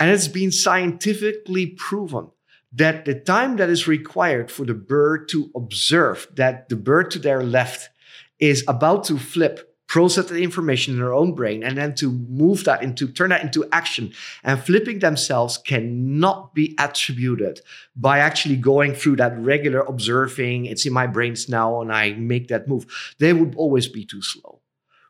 [0.00, 2.30] And it's been scientifically proven
[2.72, 7.18] that the time that is required for the bird to observe that the bird to
[7.18, 7.90] their left
[8.38, 12.64] is about to flip process that information in their own brain and then to move
[12.64, 14.10] that into turn that into action.
[14.42, 17.60] And flipping themselves cannot be attributed
[17.94, 22.48] by actually going through that regular observing it's in my brains now and i make
[22.48, 22.86] that move.
[23.18, 24.62] They would always be too slow.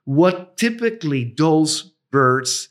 [0.05, 2.69] What typically those birds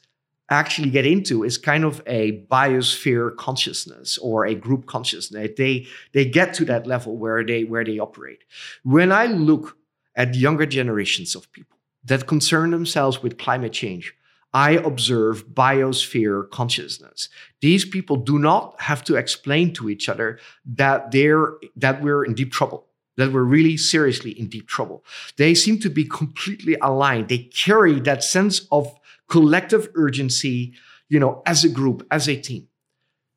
[0.50, 5.52] actually get into is kind of a biosphere consciousness or a group consciousness.
[5.58, 8.44] They they get to that level where they where they operate.
[8.84, 9.78] When i look
[10.14, 14.14] at younger generations of people that concern themselves with climate change,
[14.54, 17.30] I observe biosphere consciousness.
[17.62, 22.34] These people do not have to explain to each other that they're that we're in
[22.34, 22.88] deep trouble,
[23.18, 25.06] that we're really seriously in deep trouble.
[25.38, 27.30] They seem to be completely aligned.
[27.30, 28.94] They carry that sense of
[29.30, 30.74] collective urgency,
[31.08, 32.68] you know, as a group, as a team.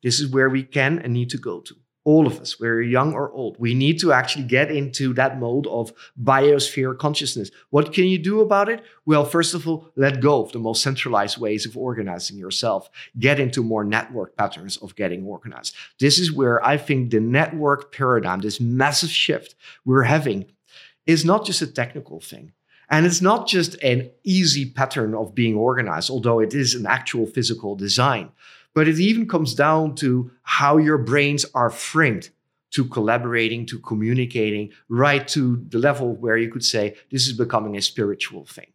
[0.03, 1.75] This is where we can and need to go to.
[2.05, 5.65] All of us, whether young or old, we need to actually get into that mode
[5.67, 5.91] of
[6.21, 7.49] biosphere consciousness.
[7.71, 8.83] What can you do about it?
[9.07, 12.89] Well, first of all, let go of the most centralized ways of organizing yourself.
[13.17, 15.75] Get into more network patterns of getting organized.
[15.99, 20.45] This is where I think the network paradigm, this massive shift we're having,
[21.07, 22.51] is not just a technical thing.
[22.87, 27.25] And it's not just an easy pattern of being organized, although it is an actual
[27.25, 28.29] physical design
[28.75, 32.29] but it even comes down to how your brains are framed
[32.71, 37.77] to collaborating, to communicating, right to the level where you could say this is becoming
[37.77, 38.73] a spiritual thing.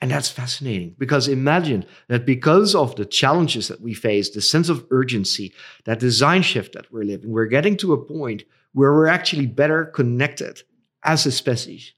[0.00, 4.68] And that's fascinating because imagine that because of the challenges that we face, the sense
[4.68, 5.54] of urgency,
[5.86, 8.42] that design shift that we're living, we're getting to a point
[8.74, 10.60] where we're actually better connected
[11.02, 11.94] as a species.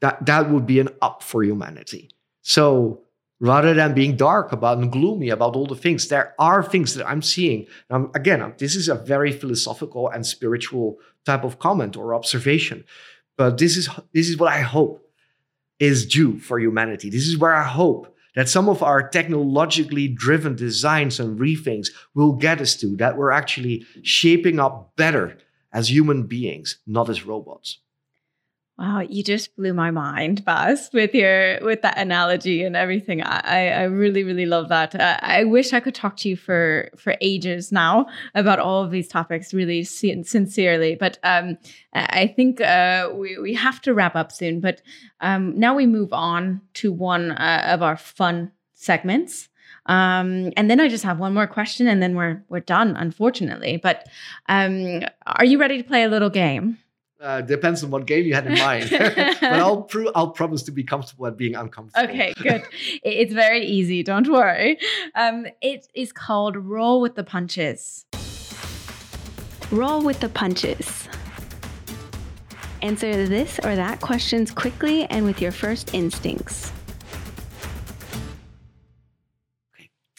[0.00, 2.10] That, that would be an up for humanity.
[2.42, 3.04] So
[3.40, 6.08] rather than being dark about and gloomy about all the things.
[6.08, 7.66] There are things that I'm seeing.
[7.90, 12.84] Again, this is a very philosophical and spiritual type of comment or observation,
[13.36, 15.04] but this is this is what I hope
[15.78, 17.10] is due for humanity.
[17.10, 22.32] This is where I hope that some of our technologically driven designs and rethinks will
[22.32, 25.38] get us to that we're actually shaping up better
[25.72, 27.78] as human beings, not as robots.
[28.78, 33.20] Wow, you just blew my mind, Bas, with your with that analogy and everything.
[33.20, 34.94] I I really really love that.
[34.94, 38.06] Uh, I wish I could talk to you for for ages now
[38.36, 40.94] about all of these topics, really sincerely.
[40.94, 41.58] But um,
[41.92, 44.60] I think uh, we we have to wrap up soon.
[44.60, 44.80] But
[45.20, 49.48] um, now we move on to one uh, of our fun segments.
[49.86, 53.78] Um, and then I just have one more question, and then we're we're done, unfortunately.
[53.78, 54.06] But
[54.48, 56.78] um, are you ready to play a little game?
[57.20, 58.88] Uh, depends on what game you had in mind.
[58.90, 62.08] but I'll pro- I'll promise to be comfortable at being uncomfortable.
[62.08, 62.62] Okay, good.
[63.02, 64.04] it's very easy.
[64.04, 64.78] Don't worry.
[65.16, 68.04] Um, it is called Roll with the Punches.
[69.72, 71.08] Roll with the punches.
[72.80, 76.72] Answer this or that questions quickly and with your first instincts.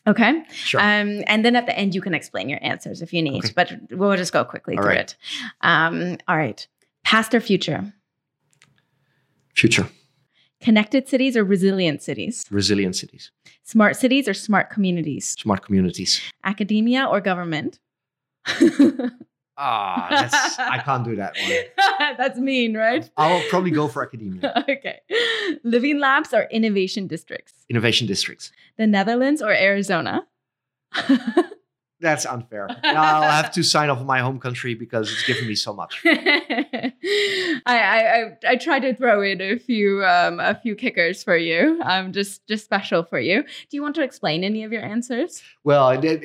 [0.06, 0.44] Okay.
[0.52, 0.82] Sure.
[0.82, 3.54] Um, and then at the end, you can explain your answers if you need, okay.
[3.56, 5.00] but we'll just go quickly all through right.
[5.00, 5.16] it.
[5.62, 6.68] Um, all right.
[7.10, 7.92] Past or future?
[9.56, 9.90] Future.
[10.62, 12.46] Connected cities or resilient cities?
[12.52, 13.32] Resilient cities.
[13.64, 15.30] Smart cities or smart communities?
[15.30, 16.22] Smart communities.
[16.44, 17.80] Academia or government?
[19.58, 20.30] Ah,
[20.60, 22.16] I can't do that one.
[22.18, 23.10] that's mean, right?
[23.18, 24.64] I'll probably go for academia.
[24.70, 25.00] okay.
[25.64, 27.54] Living labs or innovation districts?
[27.70, 28.52] Innovation districts.
[28.78, 30.28] The Netherlands or Arizona?
[32.00, 32.70] that's unfair.
[32.84, 36.02] I'll have to sign off my home country because it's given me so much.
[36.06, 36.94] I,
[37.66, 42.14] I I tried to throw in a few um, a few kickers for you, um,
[42.14, 43.44] just just special for you.
[43.44, 45.42] Do you want to explain any of your answers?
[45.64, 46.16] Well, the,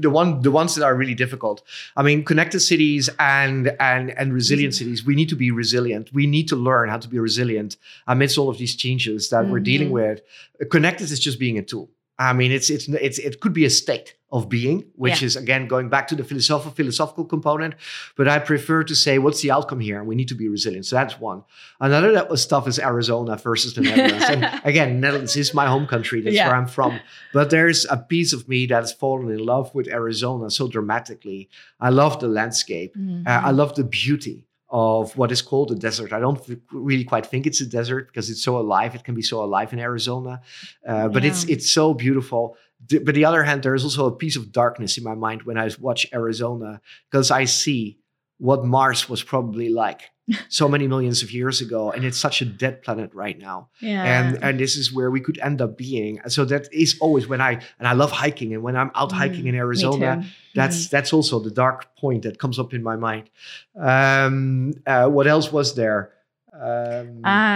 [0.00, 1.62] the one the ones that are really difficult.
[1.96, 4.84] I mean, connected cities and and and resilient mm-hmm.
[4.84, 5.04] cities.
[5.04, 6.12] We need to be resilient.
[6.12, 9.52] We need to learn how to be resilient amidst all of these changes that mm-hmm.
[9.52, 10.20] we're dealing mm-hmm.
[10.60, 10.70] with.
[10.70, 11.90] Connected is just being a tool.
[12.18, 15.26] I mean, it's it's it's it could be a state of being, which yeah.
[15.26, 17.74] is again going back to the philosophical philosophical component.
[18.16, 19.96] But I prefer to say, what's the outcome here?
[20.00, 20.86] And we need to be resilient.
[20.86, 21.44] So that's one.
[21.78, 24.24] Another that was tough is Arizona versus the Netherlands.
[24.28, 26.20] and again, Netherlands is my home country.
[26.20, 26.48] That's yeah.
[26.48, 26.98] where I'm from.
[27.32, 31.48] But there's a piece of me that has fallen in love with Arizona so dramatically.
[31.78, 32.96] I love the landscape.
[32.96, 33.28] Mm-hmm.
[33.28, 36.12] Uh, I love the beauty of what is called a desert.
[36.12, 36.40] I don't
[36.72, 38.96] really quite think it's a desert because it's so alive.
[38.96, 40.42] It can be so alive in Arizona,
[40.86, 41.30] uh, but yeah.
[41.30, 42.56] it's it's so beautiful.
[42.88, 45.58] But the other hand, there is also a piece of darkness in my mind when
[45.58, 46.80] I watch Arizona
[47.10, 47.98] because I see
[48.38, 50.10] what Mars was probably like
[50.48, 53.68] so many millions of years ago and it's such a dead planet right now.
[53.80, 54.02] Yeah.
[54.02, 56.20] and and this is where we could end up being.
[56.28, 59.16] So that is always when i and i love hiking and when i'm out mm,
[59.16, 60.24] hiking in arizona
[60.54, 60.90] that's mm.
[60.90, 63.30] that's also the dark point that comes up in my mind.
[63.78, 66.12] Um, uh, what else was there?
[66.52, 67.53] Um, uh,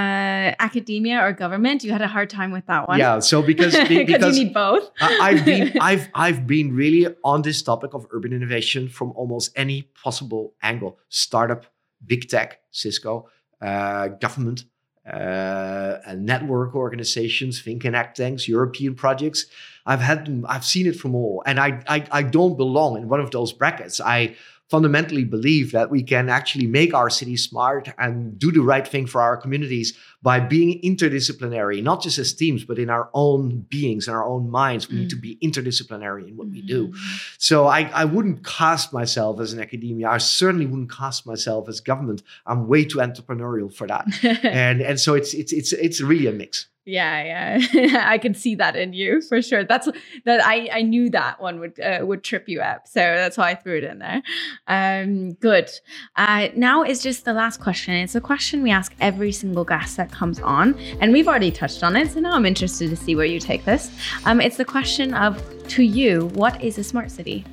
[0.68, 1.84] academia or government?
[1.84, 2.98] You had a hard time with that one.
[2.98, 4.84] Yeah, so because because you need both.
[5.00, 9.46] I, have been I've I've been really on this topic of urban innovation from almost
[9.56, 11.66] any possible angle: startup,
[12.04, 13.28] big tech, Cisco,
[13.60, 14.64] uh, government,
[15.10, 19.46] uh, network organizations, think and act tanks, European projects.
[19.86, 23.20] I've had I've seen it from all, and I, I I don't belong in one
[23.20, 24.00] of those brackets.
[24.00, 24.36] I
[24.68, 29.06] fundamentally believe that we can actually make our city smart and do the right thing
[29.06, 34.08] for our communities by being interdisciplinary, not just as teams, but in our own beings
[34.08, 34.88] and our own minds.
[34.88, 34.98] We mm.
[35.00, 35.20] need to mm.
[35.22, 36.52] be interdisciplinary in what mm.
[36.52, 36.88] we do.
[36.88, 36.96] Mm.
[37.38, 40.08] So I, I wouldn't cast myself as an academia.
[40.08, 42.22] I certainly wouldn't cast myself as government.
[42.44, 44.06] I'm way too entrepreneurial for that.
[44.44, 46.66] and and so it's it's it's it's really a mix.
[46.88, 49.62] Yeah, yeah, I can see that in you for sure.
[49.62, 49.90] That's
[50.24, 53.50] that I I knew that one would uh, would trip you up, so that's why
[53.50, 54.22] I threw it in there.
[54.68, 55.68] Um, good.
[56.16, 57.92] Uh, now is just the last question.
[57.92, 61.82] It's a question we ask every single guest that comes on, and we've already touched
[61.82, 62.10] on it.
[62.10, 63.90] So now I'm interested to see where you take this.
[64.24, 67.44] Um, it's the question of to you, what is a smart city?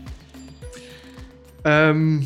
[1.66, 2.26] Um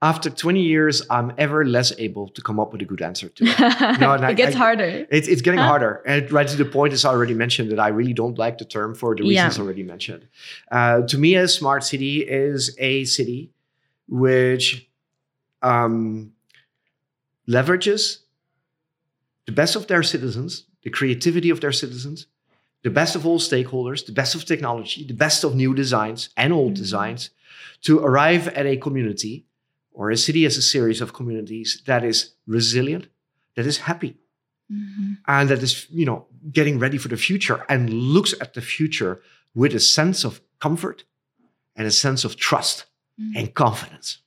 [0.00, 3.44] after 20 years, I'm ever less able to come up with a good answer to
[3.44, 3.98] it.
[4.00, 5.06] No, it gets I, harder.
[5.10, 5.66] It's, it's getting huh?
[5.66, 6.02] harder.
[6.06, 8.64] And right to the point, as I already mentioned, that I really don't like the
[8.64, 9.62] term for the reasons yeah.
[9.62, 10.28] already mentioned.
[10.70, 13.50] Uh, to me, a smart city is a city
[14.06, 14.88] which
[15.62, 16.32] um,
[17.48, 18.18] leverages
[19.46, 22.26] the best of their citizens, the creativity of their citizens,
[22.84, 26.52] the best of all stakeholders, the best of technology, the best of new designs and
[26.52, 26.82] old mm-hmm.
[26.82, 27.30] designs
[27.82, 29.44] to arrive at a community
[29.98, 33.08] or a city as a series of communities that is resilient,
[33.56, 34.16] that is happy,
[34.72, 35.14] mm-hmm.
[35.26, 39.20] and that is, you know, getting ready for the future and looks at the future
[39.56, 41.02] with a sense of comfort
[41.74, 42.86] and a sense of trust
[43.20, 43.38] mm-hmm.
[43.38, 44.18] and confidence.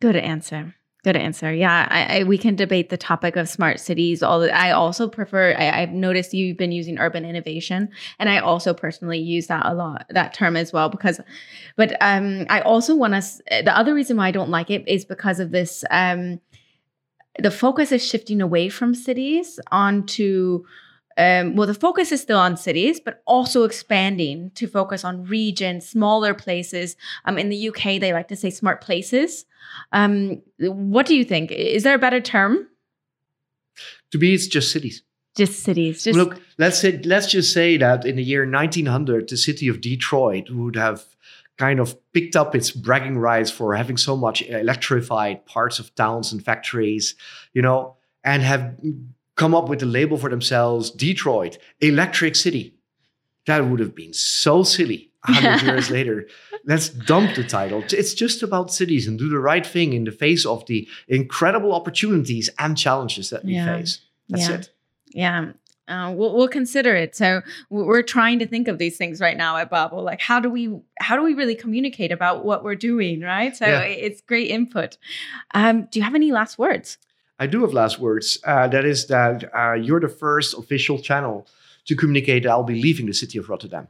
[0.00, 0.76] Good answer.
[1.04, 1.52] Good answer.
[1.52, 4.22] Yeah, I, I, we can debate the topic of smart cities.
[4.22, 5.52] All I also prefer.
[5.58, 7.88] I, have noticed you've been using urban innovation,
[8.20, 10.06] and I also personally use that a lot.
[10.10, 11.20] That term as well because,
[11.76, 13.42] but um, I also want to.
[13.64, 15.84] The other reason why I don't like it is because of this.
[15.90, 16.40] Um,
[17.36, 20.62] the focus is shifting away from cities onto
[21.18, 25.88] um, well, the focus is still on cities, but also expanding to focus on regions,
[25.88, 26.96] smaller places.
[27.24, 29.44] Um, in the UK, they like to say smart places.
[29.92, 31.50] Um, what do you think?
[31.50, 32.68] Is there a better term?
[34.12, 35.02] To me, it's just cities.
[35.34, 36.04] Just cities.
[36.04, 36.40] Just look.
[36.58, 36.98] Let's say.
[36.98, 41.04] Let's just say that in the year 1900, the city of Detroit would have
[41.58, 46.32] kind of picked up its bragging rights for having so much electrified parts of towns
[46.32, 47.14] and factories,
[47.54, 48.74] you know, and have
[49.36, 52.74] come up with a label for themselves Detroit, Electric City.
[53.46, 56.26] That would have been so silly 100 years later.
[56.64, 57.82] Let's dump the title.
[57.90, 61.74] It's just about cities and do the right thing in the face of the incredible
[61.74, 63.78] opportunities and challenges that we yeah.
[63.78, 64.00] face.
[64.28, 64.54] That's yeah.
[64.54, 64.70] it.
[65.12, 65.52] Yeah.
[65.88, 67.16] Uh, we'll, we'll consider it.
[67.16, 70.02] So we're trying to think of these things right now at Bable.
[70.02, 73.20] Like, how do we how do we really communicate about what we're doing?
[73.20, 73.54] Right.
[73.56, 73.80] So yeah.
[73.80, 74.96] it's great input.
[75.54, 76.98] Um, do you have any last words?
[77.42, 78.38] I do have last words.
[78.44, 81.48] Uh, that is that uh, you're the first official channel
[81.86, 83.88] to communicate that I'll be leaving the city of Rotterdam.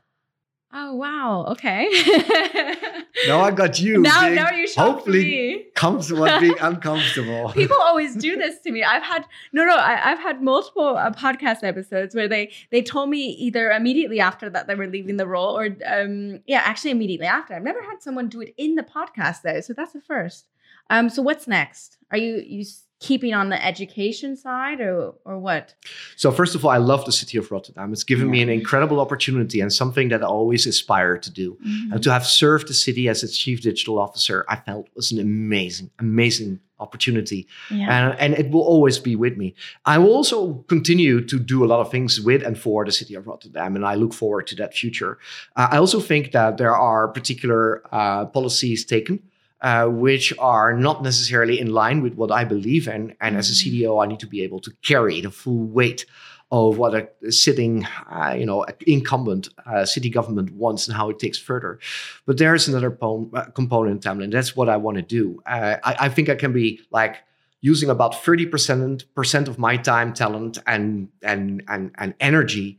[0.73, 1.45] Oh wow!
[1.51, 1.87] Okay.
[3.27, 4.01] now I got you.
[4.01, 5.65] Now, now you hopefully me.
[5.75, 7.53] comfortable being uncomfortable.
[7.53, 8.83] People always do this to me.
[8.83, 9.77] I've had no, no.
[9.77, 14.49] I, have had multiple uh, podcast episodes where they they told me either immediately after
[14.49, 17.53] that they were leaving the role, or um, yeah, actually immediately after.
[17.53, 20.47] I've never had someone do it in the podcast though, so that's the first.
[20.89, 21.99] Um, so what's next?
[22.11, 22.65] Are you you
[23.03, 25.75] keeping on the education side or or what?
[26.17, 27.93] So first of all, I love the city of Rotterdam.
[27.93, 28.33] It's given yeah.
[28.33, 31.59] me an incredible opportunity and something that I always aspire to do.
[31.67, 31.93] Mm-hmm.
[31.93, 35.19] And to have served the city as its chief digital officer, I felt was an
[35.19, 37.47] amazing, amazing opportunity.
[37.71, 38.11] Yeah.
[38.11, 39.55] And, and it will always be with me.
[39.85, 43.15] I will also continue to do a lot of things with and for the city
[43.15, 45.19] of Rotterdam, and I look forward to that future.
[45.57, 49.23] Uh, I also think that there are particular uh, policies taken
[49.63, 53.15] uh, which are not necessarily in line with what I believe in.
[53.21, 53.83] And as a mm-hmm.
[53.83, 56.05] CDO, I need to be able to carry the full weight
[56.51, 61.19] of what a sitting, uh, you know, incumbent uh, city government wants and how it
[61.19, 61.79] takes further.
[62.27, 64.31] But there's another po- uh, component, Tamlin.
[64.31, 65.41] That's what I want to do.
[65.47, 67.17] Uh, I, I, think I can be like
[67.63, 72.79] using about 30% of my time, talent, and and and, and energy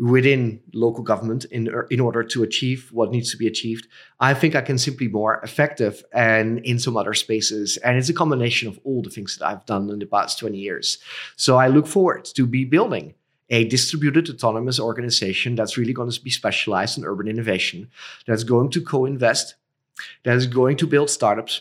[0.00, 3.86] within local government in, in order to achieve what needs to be achieved.
[4.18, 7.76] I think I can simply be more effective and in some other spaces.
[7.78, 10.56] And it's a combination of all the things that I've done in the past 20
[10.56, 10.98] years.
[11.36, 13.12] So I look forward to be building
[13.50, 17.90] a distributed autonomous organization that's really going to be specialized in urban innovation,
[18.26, 19.56] that's going to co-invest,
[20.22, 21.60] that's going to build startups,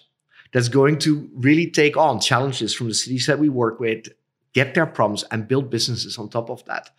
[0.54, 4.08] that's going to really take on challenges from the cities that we work with
[4.54, 6.90] get their problems and build businesses on top of that.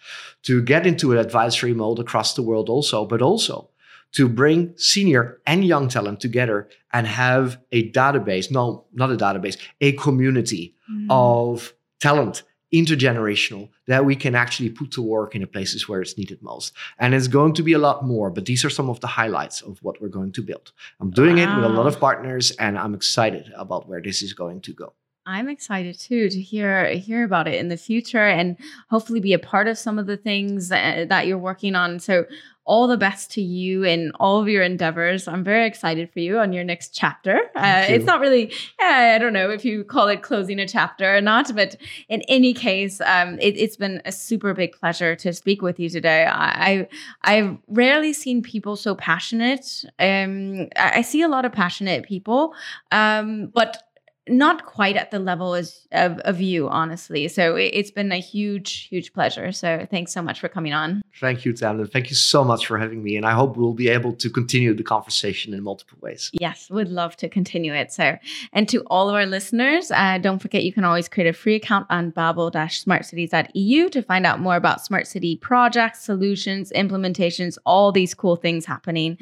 [0.44, 3.70] To get into an advisory mode across the world also, but also
[4.12, 9.56] to bring senior and young talent together and have a database, no, not a database,
[9.80, 11.06] a community mm.
[11.08, 12.42] of talent,
[12.74, 16.72] intergenerational, that we can actually put to work in the places where it's needed most.
[16.98, 19.60] And it's going to be a lot more, but these are some of the highlights
[19.60, 20.72] of what we're going to build.
[21.00, 21.42] I'm doing wow.
[21.42, 24.72] it with a lot of partners and I'm excited about where this is going to
[24.72, 24.94] go.
[25.30, 28.56] I'm excited too to hear hear about it in the future and
[28.88, 32.00] hopefully be a part of some of the things that, that you're working on.
[32.00, 32.26] So
[32.64, 35.26] all the best to you in all of your endeavors.
[35.26, 37.40] I'm very excited for you on your next chapter.
[37.56, 41.20] Uh, it's not really, I don't know if you call it closing a chapter or
[41.20, 41.76] not, but
[42.08, 45.88] in any case, um, it, has been a super big pleasure to speak with you
[45.88, 46.26] today.
[46.26, 46.86] I,
[47.22, 49.84] I have rarely seen people so passionate.
[49.98, 52.54] Um, I, I see a lot of passionate people,
[52.92, 53.82] um, but
[54.30, 57.28] not quite at the level as of, of you, honestly.
[57.28, 59.52] So it, has been a huge, huge pleasure.
[59.52, 61.02] So thanks so much for coming on.
[61.18, 61.90] Thank you, Tamlyn.
[61.90, 63.16] Thank you so much for having me.
[63.16, 66.30] And I hope we'll be able to continue the conversation in multiple ways.
[66.32, 67.92] Yes, would love to continue it.
[67.92, 68.16] So,
[68.52, 71.56] and to all of our listeners, uh, don't forget you can always create a free
[71.56, 78.14] account on bable-smartcities.eu to find out more about smart city projects, solutions, implementations, all these
[78.14, 79.18] cool things happening.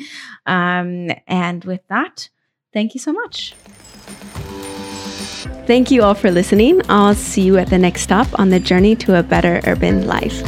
[0.46, 2.28] Um, and with that,
[2.72, 3.54] thank you so much.
[5.68, 6.80] Thank you all for listening.
[6.88, 10.40] I'll see you at the next stop on the journey to a better urban life.